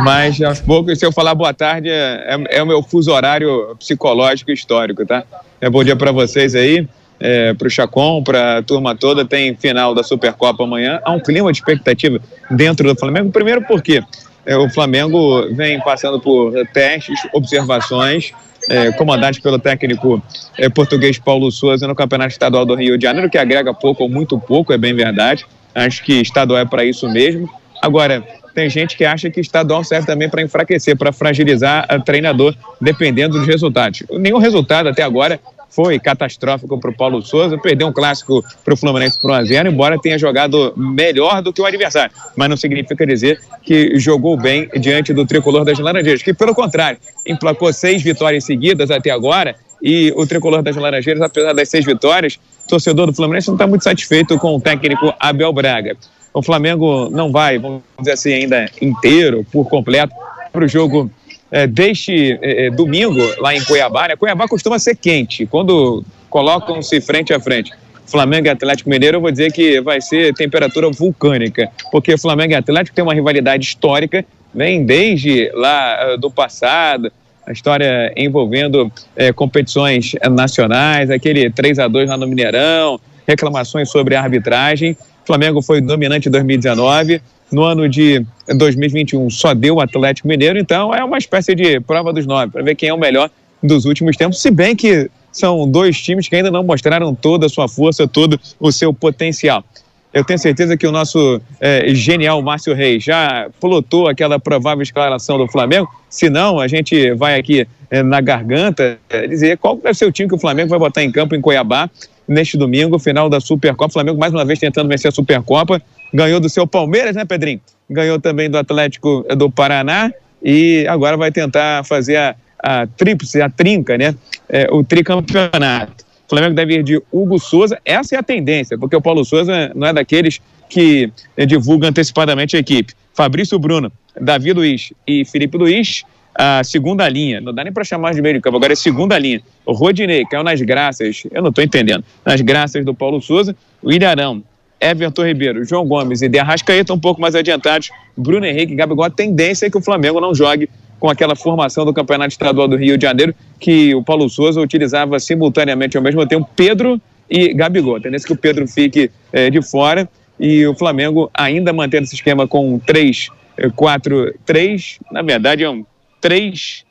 Mas 0.00 0.40
aos 0.42 0.60
poucos, 0.60 0.98
se 0.98 1.06
eu 1.06 1.12
falar 1.12 1.34
boa 1.34 1.54
tarde, 1.54 1.88
é, 1.88 2.36
é, 2.50 2.58
é 2.58 2.62
o 2.62 2.66
meu 2.66 2.82
fuso 2.82 3.12
horário 3.12 3.74
psicológico 3.78 4.50
histórico, 4.50 5.04
tá? 5.06 5.24
É 5.60 5.68
bom 5.68 5.82
dia 5.82 5.96
para 5.96 6.12
vocês 6.12 6.54
aí 6.54 6.88
é, 7.20 7.54
para 7.54 7.66
o 7.66 7.70
Chacon, 7.70 8.22
para 8.22 8.58
a 8.58 8.62
turma 8.62 8.94
toda. 8.94 9.24
Tem 9.24 9.54
final 9.54 9.94
da 9.94 10.02
Supercopa 10.02 10.64
amanhã. 10.64 11.00
Há 11.04 11.12
um 11.12 11.20
clima 11.20 11.52
de 11.52 11.58
expectativa 11.58 12.20
dentro 12.50 12.86
do 12.86 12.98
Flamengo. 12.98 13.30
Primeiro 13.30 13.62
porque 13.62 14.02
é, 14.46 14.56
o 14.56 14.68
Flamengo 14.70 15.54
vem 15.54 15.80
passando 15.80 16.20
por 16.20 16.52
testes, 16.72 17.20
observações, 17.32 18.32
é, 18.68 18.92
comandados 18.92 19.38
pelo 19.38 19.58
técnico 19.58 20.22
é, 20.58 20.68
português 20.68 21.18
Paulo 21.18 21.50
Souza 21.50 21.86
no 21.86 21.94
Campeonato 21.94 22.32
Estadual 22.32 22.64
do 22.64 22.74
Rio 22.74 22.98
de 22.98 23.04
Janeiro, 23.04 23.30
que 23.30 23.38
agrega 23.38 23.72
pouco 23.72 24.02
ou 24.02 24.08
muito 24.08 24.38
pouco, 24.38 24.72
é 24.72 24.78
bem 24.78 24.94
verdade. 24.94 25.46
Acho 25.74 26.02
que 26.02 26.20
estadual 26.20 26.60
é 26.60 26.64
para 26.64 26.84
isso 26.84 27.08
mesmo. 27.08 27.48
Agora, 27.80 28.24
tem 28.54 28.68
gente 28.68 28.96
que 28.96 29.04
acha 29.04 29.30
que 29.30 29.40
estadual 29.40 29.84
serve 29.84 30.06
também 30.06 30.28
para 30.28 30.42
enfraquecer, 30.42 30.96
para 30.96 31.12
fragilizar 31.12 31.86
o 31.94 32.02
treinador, 32.02 32.54
dependendo 32.80 33.38
dos 33.38 33.46
resultados. 33.46 34.02
Nenhum 34.10 34.38
resultado 34.38 34.88
até 34.88 35.02
agora 35.02 35.38
foi 35.70 35.98
catastrófico 35.98 36.78
para 36.78 36.90
o 36.90 36.94
Paulo 36.94 37.22
Souza, 37.22 37.58
perdeu 37.58 37.86
um 37.86 37.92
clássico 37.92 38.44
para 38.64 38.74
o 38.74 38.76
Fluminense 38.76 39.18
por 39.20 39.30
1x0, 39.30 39.70
embora 39.70 39.98
tenha 39.98 40.18
jogado 40.18 40.72
melhor 40.76 41.42
do 41.42 41.52
que 41.52 41.60
o 41.60 41.66
adversário. 41.66 42.14
Mas 42.36 42.48
não 42.48 42.56
significa 42.56 43.06
dizer 43.06 43.40
que 43.62 43.98
jogou 43.98 44.36
bem 44.36 44.68
diante 44.80 45.12
do 45.12 45.26
tricolor 45.26 45.64
das 45.64 45.78
Laranjeiras, 45.78 46.22
que 46.22 46.34
pelo 46.34 46.54
contrário, 46.54 46.98
emplacou 47.26 47.72
seis 47.72 48.02
vitórias 48.02 48.44
seguidas 48.44 48.90
até 48.90 49.10
agora. 49.10 49.54
E 49.80 50.12
o 50.16 50.26
tricolor 50.26 50.62
das 50.62 50.74
Laranjeiras, 50.74 51.22
apesar 51.22 51.52
das 51.52 51.68
seis 51.68 51.84
vitórias, 51.84 52.38
torcedor 52.66 53.06
do 53.06 53.14
Fluminense 53.14 53.46
não 53.48 53.54
está 53.54 53.66
muito 53.66 53.84
satisfeito 53.84 54.36
com 54.38 54.56
o 54.56 54.60
técnico 54.60 55.14
Abel 55.20 55.52
Braga. 55.52 55.96
O 56.34 56.42
Flamengo 56.42 57.08
não 57.10 57.30
vai, 57.30 57.58
vamos 57.58 57.82
dizer 57.98 58.12
assim, 58.12 58.32
ainda 58.32 58.68
inteiro, 58.80 59.46
por 59.50 59.68
completo, 59.68 60.12
para 60.52 60.64
o 60.64 60.68
jogo 60.68 61.10
é, 61.50 61.66
deste 61.66 62.38
é, 62.42 62.66
é, 62.66 62.70
domingo 62.70 63.20
lá 63.38 63.54
em 63.54 63.62
Cuiabá, 63.64 64.08
né? 64.08 64.16
Cuiabá 64.16 64.46
costuma 64.46 64.78
ser 64.78 64.96
quente. 64.96 65.46
Quando 65.46 66.04
colocam-se 66.28 67.00
frente 67.00 67.32
a 67.32 67.40
frente 67.40 67.72
Flamengo 68.06 68.46
e 68.46 68.50
Atlético 68.50 68.88
Mineiro, 68.88 69.18
eu 69.18 69.20
vou 69.20 69.30
dizer 69.30 69.52
que 69.52 69.80
vai 69.80 70.00
ser 70.00 70.34
temperatura 70.34 70.90
vulcânica, 70.90 71.70
porque 71.90 72.16
Flamengo 72.16 72.52
e 72.52 72.56
Atlético 72.56 72.94
tem 72.94 73.02
uma 73.02 73.14
rivalidade 73.14 73.64
histórica, 73.64 74.24
vem 74.54 74.84
desde 74.84 75.50
lá 75.54 76.16
do 76.16 76.30
passado, 76.30 77.12
a 77.46 77.52
história 77.52 78.12
envolvendo 78.14 78.92
é, 79.16 79.32
competições 79.32 80.12
nacionais, 80.30 81.10
aquele 81.10 81.50
3 81.50 81.78
a 81.78 81.88
2 81.88 82.10
lá 82.10 82.16
no 82.16 82.26
Mineirão, 82.26 83.00
reclamações 83.26 83.90
sobre 83.90 84.14
a 84.14 84.22
arbitragem. 84.22 84.92
O 85.22 85.26
Flamengo 85.26 85.62
foi 85.62 85.80
dominante 85.80 86.28
em 86.28 86.30
2019. 86.30 87.22
No 87.50 87.62
ano 87.62 87.88
de 87.88 88.24
2021 88.46 89.30
só 89.30 89.54
deu 89.54 89.76
o 89.76 89.80
Atlético 89.80 90.28
Mineiro, 90.28 90.58
então 90.58 90.94
é 90.94 91.02
uma 91.02 91.18
espécie 91.18 91.54
de 91.54 91.80
prova 91.80 92.12
dos 92.12 92.26
nove, 92.26 92.52
para 92.52 92.62
ver 92.62 92.74
quem 92.74 92.88
é 92.88 92.94
o 92.94 92.98
melhor 92.98 93.30
dos 93.62 93.84
últimos 93.84 94.16
tempos, 94.16 94.40
se 94.40 94.50
bem 94.50 94.76
que 94.76 95.10
são 95.32 95.68
dois 95.68 96.00
times 96.00 96.28
que 96.28 96.36
ainda 96.36 96.50
não 96.50 96.62
mostraram 96.62 97.14
toda 97.14 97.46
a 97.46 97.48
sua 97.48 97.68
força, 97.68 98.06
todo 98.06 98.38
o 98.58 98.70
seu 98.70 98.92
potencial. 98.92 99.64
Eu 100.12 100.24
tenho 100.24 100.38
certeza 100.38 100.76
que 100.76 100.86
o 100.86 100.92
nosso 100.92 101.40
é, 101.60 101.94
genial 101.94 102.40
Márcio 102.40 102.74
Reis 102.74 103.04
já 103.04 103.48
plotou 103.60 104.08
aquela 104.08 104.38
provável 104.38 104.82
escalação 104.82 105.36
do 105.36 105.46
Flamengo. 105.46 105.88
Se 106.08 106.30
não, 106.30 106.58
a 106.58 106.66
gente 106.66 107.12
vai 107.14 107.38
aqui 107.38 107.68
é, 107.90 108.02
na 108.02 108.20
garganta 108.20 108.98
é, 109.10 109.26
dizer 109.26 109.58
qual 109.58 109.76
vai 109.76 109.92
ser 109.92 110.06
o 110.06 110.12
time 110.12 110.28
que 110.28 110.34
o 110.34 110.38
Flamengo 110.38 110.70
vai 110.70 110.78
botar 110.78 111.04
em 111.04 111.12
campo 111.12 111.34
em 111.34 111.40
Cuiabá 111.40 111.90
neste 112.28 112.56
domingo, 112.56 112.98
final 112.98 113.30
da 113.30 113.40
Supercopa. 113.40 113.90
O 113.90 113.92
Flamengo 113.92 114.18
mais 114.18 114.32
uma 114.32 114.44
vez 114.44 114.58
tentando 114.58 114.88
vencer 114.88 115.08
a 115.08 115.12
Supercopa. 115.12 115.80
Ganhou 116.12 116.38
do 116.38 116.48
seu 116.48 116.66
Palmeiras, 116.66 117.16
né, 117.16 117.24
Pedrinho? 117.24 117.60
Ganhou 117.88 118.20
também 118.20 118.50
do 118.50 118.58
Atlético 118.58 119.24
do 119.36 119.50
Paraná 119.50 120.12
e 120.42 120.86
agora 120.88 121.16
vai 121.16 121.32
tentar 121.32 121.84
fazer 121.84 122.16
a, 122.16 122.36
a 122.62 122.86
tríplice, 122.86 123.40
a 123.40 123.48
trinca, 123.48 123.96
né? 123.96 124.14
É, 124.48 124.68
o 124.70 124.84
tricampeonato. 124.84 126.04
O 126.26 126.28
Flamengo 126.28 126.54
deve 126.54 126.74
ir 126.74 126.82
de 126.82 127.02
Hugo 127.10 127.38
Souza. 127.38 127.78
Essa 127.84 128.16
é 128.16 128.18
a 128.18 128.22
tendência, 128.22 128.76
porque 128.76 128.94
o 128.94 129.00
Paulo 129.00 129.24
Souza 129.24 129.72
não 129.74 129.86
é 129.86 129.92
daqueles 129.94 130.40
que 130.68 131.10
divulga 131.46 131.88
antecipadamente 131.88 132.54
a 132.54 132.60
equipe. 132.60 132.92
Fabrício 133.14 133.58
Bruno, 133.58 133.90
Davi 134.20 134.52
Luiz 134.52 134.92
e 135.06 135.24
Felipe 135.24 135.56
Luiz, 135.56 136.04
a 136.38 136.62
segunda 136.62 137.08
linha. 137.08 137.40
Não 137.40 137.52
dá 137.52 137.64
nem 137.64 137.72
para 137.72 137.82
chamar 137.82 138.14
de 138.14 138.22
meio 138.22 138.36
de 138.36 138.40
campo, 138.40 138.56
agora 138.56 138.72
é 138.72 138.76
segunda 138.76 139.18
linha. 139.18 139.42
O 139.66 139.72
Rodinei 139.72 140.24
caiu 140.24 140.44
nas 140.44 140.60
graças, 140.62 141.24
eu 141.32 141.42
não 141.42 141.48
estou 141.48 141.64
entendendo, 141.64 142.04
nas 142.24 142.40
graças 142.40 142.84
do 142.84 142.94
Paulo 142.94 143.20
Souza. 143.20 143.56
O 143.82 143.92
Ilharão, 143.92 144.40
Everton 144.80 145.26
Ribeiro, 145.26 145.64
João 145.64 145.84
Gomes 145.84 146.22
e 146.22 146.28
De 146.28 146.38
Arrascaeta 146.38 146.94
um 146.94 147.00
pouco 147.00 147.20
mais 147.20 147.34
adiantados. 147.34 147.90
Bruno 148.16 148.46
Henrique 148.46 148.72
e 148.72 148.76
Gabigol, 148.76 149.04
a 149.04 149.10
tendência 149.10 149.66
é 149.66 149.70
que 149.70 149.76
o 149.76 149.82
Flamengo 149.82 150.20
não 150.20 150.32
jogue 150.32 150.70
com 151.00 151.10
aquela 151.10 151.34
formação 151.34 151.84
do 151.84 151.92
Campeonato 151.92 152.30
Estadual 152.30 152.68
do 152.68 152.76
Rio 152.76 152.96
de 152.96 153.04
Janeiro, 153.04 153.34
que 153.58 153.94
o 153.94 154.02
Paulo 154.02 154.28
Souza 154.28 154.60
utilizava 154.60 155.18
simultaneamente 155.18 155.96
ao 155.96 156.02
mesmo 156.02 156.24
tempo 156.24 156.48
Pedro 156.54 157.00
e 157.28 157.52
Gabigol. 157.52 157.96
A 157.96 158.00
tendência 158.00 158.26
é 158.26 158.28
que 158.28 158.32
o 158.32 158.36
Pedro 158.36 158.66
fique 158.68 159.10
é, 159.32 159.50
de 159.50 159.60
fora 159.60 160.08
e 160.38 160.64
o 160.66 160.74
Flamengo 160.74 161.28
ainda 161.34 161.72
mantendo 161.72 162.04
esse 162.04 162.14
esquema 162.14 162.46
com 162.46 162.78
3, 162.78 163.28
4, 163.74 164.34
3, 164.46 164.98
na 165.10 165.22
verdade 165.22 165.64
é 165.64 165.70
um 165.70 165.84
3, 166.20 166.84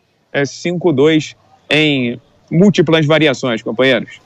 5, 0.45 0.93
2 0.93 1.35
em 1.69 2.19
múltiplas 2.49 3.05
variações, 3.05 3.61
companheiros. 3.61 4.19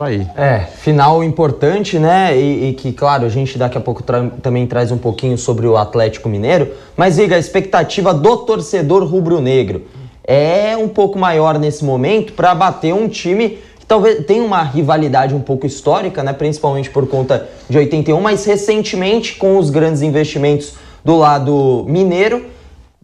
Aí. 0.00 0.24
É, 0.36 0.60
final 0.60 1.24
importante, 1.24 1.98
né? 1.98 2.38
E, 2.38 2.68
e, 2.68 2.72
que, 2.72 2.92
claro, 2.92 3.26
a 3.26 3.28
gente 3.28 3.58
daqui 3.58 3.76
a 3.76 3.80
pouco 3.80 4.00
tra 4.00 4.30
também 4.40 4.64
traz 4.64 4.92
um 4.92 4.98
pouquinho 4.98 5.36
sobre 5.36 5.66
o 5.66 5.76
Atlético 5.76 6.28
Mineiro. 6.28 6.72
Mas, 6.96 7.18
Iga, 7.18 7.34
a 7.34 7.38
expectativa 7.38 8.14
do 8.14 8.36
torcedor 8.38 9.04
rubro-negro 9.04 9.86
é 10.22 10.76
um 10.76 10.88
pouco 10.88 11.18
maior 11.18 11.58
nesse 11.58 11.84
momento 11.84 12.32
para 12.34 12.54
bater 12.54 12.94
um 12.94 13.08
time 13.08 13.58
que 13.80 13.86
talvez 13.86 14.24
tenha 14.24 14.44
uma 14.44 14.62
rivalidade 14.62 15.34
um 15.34 15.40
pouco 15.40 15.66
histórica, 15.66 16.22
né? 16.22 16.32
Principalmente 16.32 16.90
por 16.90 17.08
conta 17.08 17.48
de 17.68 17.76
81, 17.76 18.20
mas 18.20 18.44
recentemente, 18.44 19.34
com 19.34 19.58
os 19.58 19.68
grandes 19.68 20.02
investimentos 20.02 20.74
do 21.04 21.16
lado 21.16 21.84
mineiro, 21.88 22.46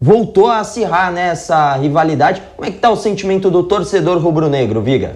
voltou 0.05 0.45
a 0.45 0.59
acirrar 0.59 1.11
né, 1.11 1.29
essa 1.29 1.75
rivalidade. 1.77 2.39
Como 2.55 2.67
é 2.67 2.71
que 2.71 2.77
tá 2.77 2.91
o 2.91 2.95
sentimento 2.95 3.49
do 3.49 3.63
torcedor 3.63 4.19
rubro-negro, 4.19 4.79
Viga? 4.79 5.15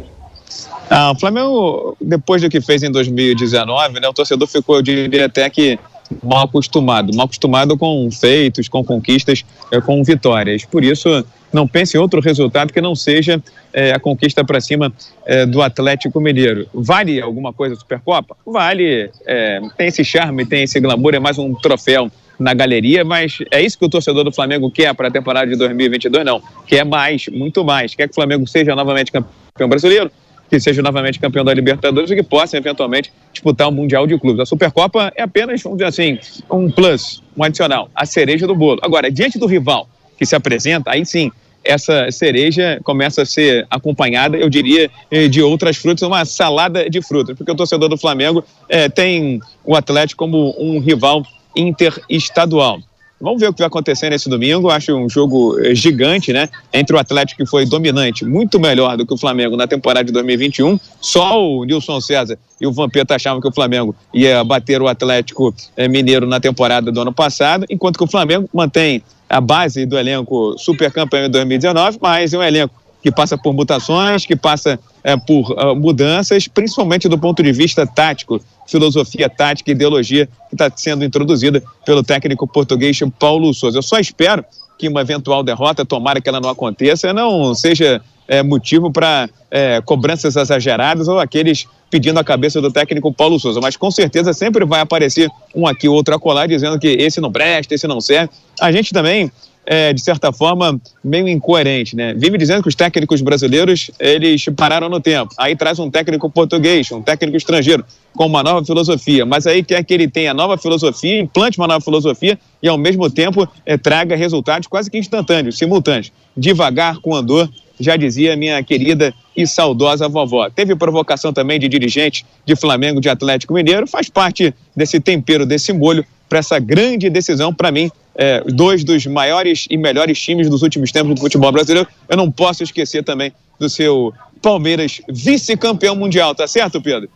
Ah, 0.90 1.12
o 1.12 1.20
Flamengo, 1.20 1.96
depois 2.02 2.42
do 2.42 2.50
que 2.50 2.60
fez 2.60 2.82
em 2.82 2.92
2019, 2.92 4.00
né, 4.00 4.08
o 4.08 4.14
torcedor 4.14 4.48
ficou, 4.48 4.78
eu 4.78 4.82
diria 4.82 5.28
até 5.28 5.48
que 5.48 5.78
mal 6.24 6.46
acostumado, 6.46 7.16
mal 7.16 7.26
acostumado 7.26 7.78
com 7.78 8.10
feitos, 8.10 8.68
com 8.68 8.84
conquistas, 8.84 9.46
é, 9.72 9.80
com 9.80 10.04
vitórias. 10.04 10.66
Por 10.66 10.84
isso, 10.84 11.24
não 11.54 11.68
pense 11.68 11.96
em 11.96 12.00
outro 12.00 12.20
resultado 12.20 12.74
que 12.74 12.82
não 12.82 12.96
seja 12.96 13.40
é, 13.72 13.92
a 13.92 14.00
conquista 14.00 14.44
para 14.44 14.60
cima 14.60 14.92
é, 15.24 15.46
do 15.46 15.62
Atlético 15.62 16.20
Mineiro. 16.20 16.66
Vale 16.74 17.22
alguma 17.22 17.54
coisa 17.54 17.76
a 17.76 17.78
Supercopa? 17.78 18.36
Vale. 18.44 19.12
É, 19.28 19.62
tem 19.78 19.90
esse 19.90 20.04
charme, 20.04 20.48
tem 20.48 20.64
esse 20.64 20.80
glamour, 20.80 21.14
é 21.14 21.20
mais 21.20 21.38
um 21.38 21.54
troféu 21.54 22.10
na 22.40 22.54
galeria, 22.54 23.04
mas 23.04 23.40
é 23.52 23.62
isso 23.62 23.78
que 23.78 23.86
o 23.86 23.90
torcedor 23.90 24.24
do 24.24 24.32
Flamengo 24.32 24.72
quer 24.72 24.94
para 24.96 25.10
a 25.10 25.12
temporada 25.12 25.48
de 25.52 25.58
2022? 25.58 26.26
Não. 26.26 26.42
Quer 26.66 26.86
mais, 26.86 27.28
muito 27.28 27.64
mais. 27.64 27.94
Quer 27.94 28.08
que 28.08 28.12
o 28.12 28.16
Flamengo 28.16 28.48
seja 28.48 28.76
novamente 28.76 29.12
campeão 29.12 29.68
brasileiro? 29.68 30.10
que 30.50 30.60
seja 30.60 30.82
novamente 30.82 31.20
campeão 31.20 31.46
da 31.46 31.54
Libertadores 31.54 32.10
e 32.10 32.16
que 32.16 32.24
possa 32.24 32.58
eventualmente 32.58 33.14
disputar 33.32 33.70
o 33.70 33.72
Mundial 33.72 34.08
de 34.08 34.18
Clubes. 34.18 34.42
A 34.42 34.46
Supercopa 34.46 35.14
é 35.16 35.22
apenas, 35.22 35.62
vamos 35.62 35.78
dizer 35.78 35.88
assim, 35.88 36.18
um 36.52 36.72
plus, 36.72 37.22
um 37.38 37.44
adicional, 37.44 37.90
a 37.94 38.06
cereja 38.06 38.48
do 38.48 38.56
bolo. 38.56 38.80
Agora, 38.82 39.12
diante 39.12 39.38
do 39.38 39.46
rival 39.46 39.88
que 40.18 40.26
se 40.26 40.36
apresenta, 40.36 40.92
aí 40.92 41.06
sim, 41.06 41.32
essa 41.64 42.10
cereja 42.12 42.80
começa 42.84 43.22
a 43.22 43.26
ser 43.26 43.68
acompanhada, 43.70 44.38
eu 44.38 44.50
diria, 44.50 44.90
eh, 45.12 45.28
de 45.28 45.42
outras 45.42 45.78
frutas, 45.78 46.02
uma 46.02 46.26
salada 46.26 46.90
de 46.90 47.02
frutas, 47.02 47.38
porque 47.38 47.52
o 47.52 47.56
torcedor 47.56 47.90
do 47.90 47.98
Flamengo 47.98 48.44
é, 48.68 48.90
tem 48.90 49.40
o 49.64 49.76
Atlético 49.76 50.26
como 50.26 50.56
um 50.58 50.80
rival 50.80 51.24
interestadual. 51.60 52.80
Vamos 53.22 53.42
ver 53.42 53.50
o 53.50 53.54
que 53.54 53.60
vai 53.60 53.68
acontecer 53.68 54.10
nesse 54.10 54.30
domingo. 54.30 54.70
Acho 54.70 54.96
um 54.96 55.10
jogo 55.10 55.60
eh, 55.60 55.76
gigante, 55.76 56.32
né? 56.32 56.48
Entre 56.74 56.96
o 56.96 57.00
Atlético 57.00 57.44
que 57.44 57.50
foi 57.50 57.66
dominante, 57.66 58.24
muito 58.24 58.58
melhor 58.58 58.96
do 58.96 59.06
que 59.06 59.14
o 59.14 59.18
Flamengo 59.18 59.58
na 59.58 59.68
temporada 59.68 60.06
de 60.06 60.14
2021. 60.14 60.80
Só 61.02 61.38
o 61.38 61.66
Nilson 61.66 62.00
César 62.00 62.38
e 62.62 62.66
o 62.66 62.72
Vampeta 62.72 63.16
achavam 63.16 63.42
que 63.42 63.48
o 63.48 63.52
Flamengo 63.52 63.94
ia 64.14 64.42
bater 64.44 64.82
o 64.82 64.88
Atlético 64.88 65.54
eh, 65.76 65.90
Mineiro 65.90 66.26
na 66.26 66.40
temporada 66.40 66.92
do 66.94 67.02
ano 67.02 67.12
passado, 67.12 67.66
enquanto 67.70 67.98
que 67.98 68.04
o 68.06 68.08
Flamengo 68.08 68.50
mantém 68.54 69.04
a 69.30 69.42
base 69.42 69.86
do 69.86 69.98
elenco 69.98 70.56
super 70.58 70.90
campeão 70.90 71.26
em 71.26 71.30
2019, 71.30 72.00
mas 72.02 72.34
é 72.34 72.38
um 72.38 72.44
elenco 72.44 72.74
que 73.02 73.12
passa 73.12 73.38
por 73.38 73.54
mutações, 73.54 74.26
que 74.26 74.36
passa 74.36 74.80
é, 75.04 75.16
por 75.18 75.52
uh, 75.52 75.76
mudanças, 75.76 76.48
principalmente 76.48 77.08
do 77.08 77.18
ponto 77.18 77.42
de 77.42 77.52
vista 77.52 77.86
tático, 77.86 78.42
filosofia 78.68 79.30
tática, 79.30 79.72
ideologia 79.72 80.28
que 80.50 80.56
está 80.56 80.72
sendo 80.76 81.04
introduzida 81.04 81.62
pelo 81.86 82.04
técnico 82.04 82.48
português 82.48 83.00
Paulo 83.18 83.54
Souza. 83.54 83.78
Eu 83.78 83.84
só 83.84 84.00
espero 84.00 84.44
que 84.78 84.88
uma 84.88 85.02
eventual 85.02 85.44
derrota, 85.44 85.86
tomara 85.86 86.22
que 86.22 86.30
ela 86.30 86.40
não 86.40 86.50
aconteça, 86.50 87.14
não 87.14 87.54
seja 87.54 88.02
é, 88.28 88.42
motivo 88.42 88.92
para 88.92 89.28
é, 89.52 89.82
cobranças 89.82 90.36
exageradas 90.36 91.08
ou 91.08 91.20
aqueles 91.20 91.68
pedindo 91.90 92.20
a 92.20 92.24
cabeça 92.24 92.62
do 92.62 92.72
técnico 92.72 93.12
Paulo 93.12 93.40
Souza. 93.40 93.60
Mas 93.60 93.76
com 93.76 93.90
certeza 93.90 94.32
sempre 94.32 94.64
vai 94.64 94.80
aparecer 94.80 95.30
um 95.54 95.68
aqui, 95.68 95.90
outro 95.90 96.16
acolá, 96.16 96.46
dizendo 96.46 96.80
que 96.80 96.88
esse 96.88 97.20
não 97.20 97.32
presta, 97.32 97.74
esse 97.74 97.88
não 97.88 98.00
serve. 98.00 98.32
A 98.62 98.72
gente 98.72 98.94
também 98.94 99.32
é, 99.72 99.94
de 99.94 100.02
certa 100.02 100.34
forma, 100.34 100.82
meio 101.04 101.28
incoerente, 101.28 101.96
né? 101.96 102.16
Vive 102.16 102.40
dizendo 102.40 102.64
que 102.64 102.68
os 102.68 102.74
técnicos 102.74 103.22
brasileiros, 103.22 103.92
eles 104.00 104.44
pararam 104.58 104.90
no 104.90 105.00
tempo. 105.00 105.32
Aí 105.38 105.56
traz 105.56 105.78
um 105.78 105.92
técnico 105.92 106.28
português, 106.28 106.92
um 106.92 107.04
técnico 107.04 107.38
estrangeiro, 107.38 107.86
com 108.16 108.26
uma 108.26 108.42
nova 108.42 108.66
filosofia. 108.66 109.28
Mas 109.28 109.46
aí 109.46 109.64
quer 109.64 109.84
que 109.84 109.94
ele 109.94 110.08
tenha 110.08 110.34
nova 110.34 110.58
filosofia, 110.58 111.20
implante 111.20 111.60
uma 111.60 111.68
nova 111.68 111.82
filosofia 111.82 112.40
e, 112.64 112.68
ao 112.68 112.80
mesmo 112.80 113.12
tempo, 113.12 113.48
é, 113.64 113.78
traga 113.78 114.16
resultados 114.16 114.68
quase 114.68 114.90
que 114.90 114.98
instantâneos, 114.98 115.56
simultâneos. 115.56 116.12
Devagar 116.36 116.98
com 116.98 117.14
andor, 117.14 117.48
já 117.80 117.96
dizia 117.96 118.36
minha 118.36 118.64
querida 118.64 119.14
e 119.38 119.46
saudosa 119.46 120.10
vovó. 120.10 120.50
Teve 120.50 120.76
provocação 120.76 121.32
também 121.32 121.60
de 121.60 121.68
dirigente 121.68 122.26
de 122.44 122.56
Flamengo, 122.56 123.00
de 123.00 123.08
Atlético 123.08 123.54
Mineiro, 123.54 123.86
faz 123.86 124.10
parte 124.10 124.52
desse 124.76 125.00
tempero, 125.00 125.46
desse 125.46 125.72
molho 125.72 126.04
para 126.28 126.40
essa 126.40 126.60
grande 126.60 127.10
decisão, 127.10 127.54
para 127.54 127.72
mim, 127.72 127.92
é, 128.20 128.44
dois 128.46 128.84
dos 128.84 129.06
maiores 129.06 129.66
e 129.70 129.78
melhores 129.78 130.20
times 130.20 130.50
dos 130.50 130.62
últimos 130.62 130.92
tempos 130.92 131.16
do 131.16 131.22
futebol 131.22 131.54
brasileiro. 131.54 131.88
Eu 132.10 132.18
não 132.18 132.30
posso 132.30 132.62
esquecer 132.62 133.02
também 133.02 133.32
do 133.58 133.70
seu 133.70 134.14
Palmeiras 134.42 135.02
vice-campeão 135.10 135.96
mundial, 135.96 136.36
tá 136.36 136.46
certo, 136.46 136.82
Pedro? 136.82 137.10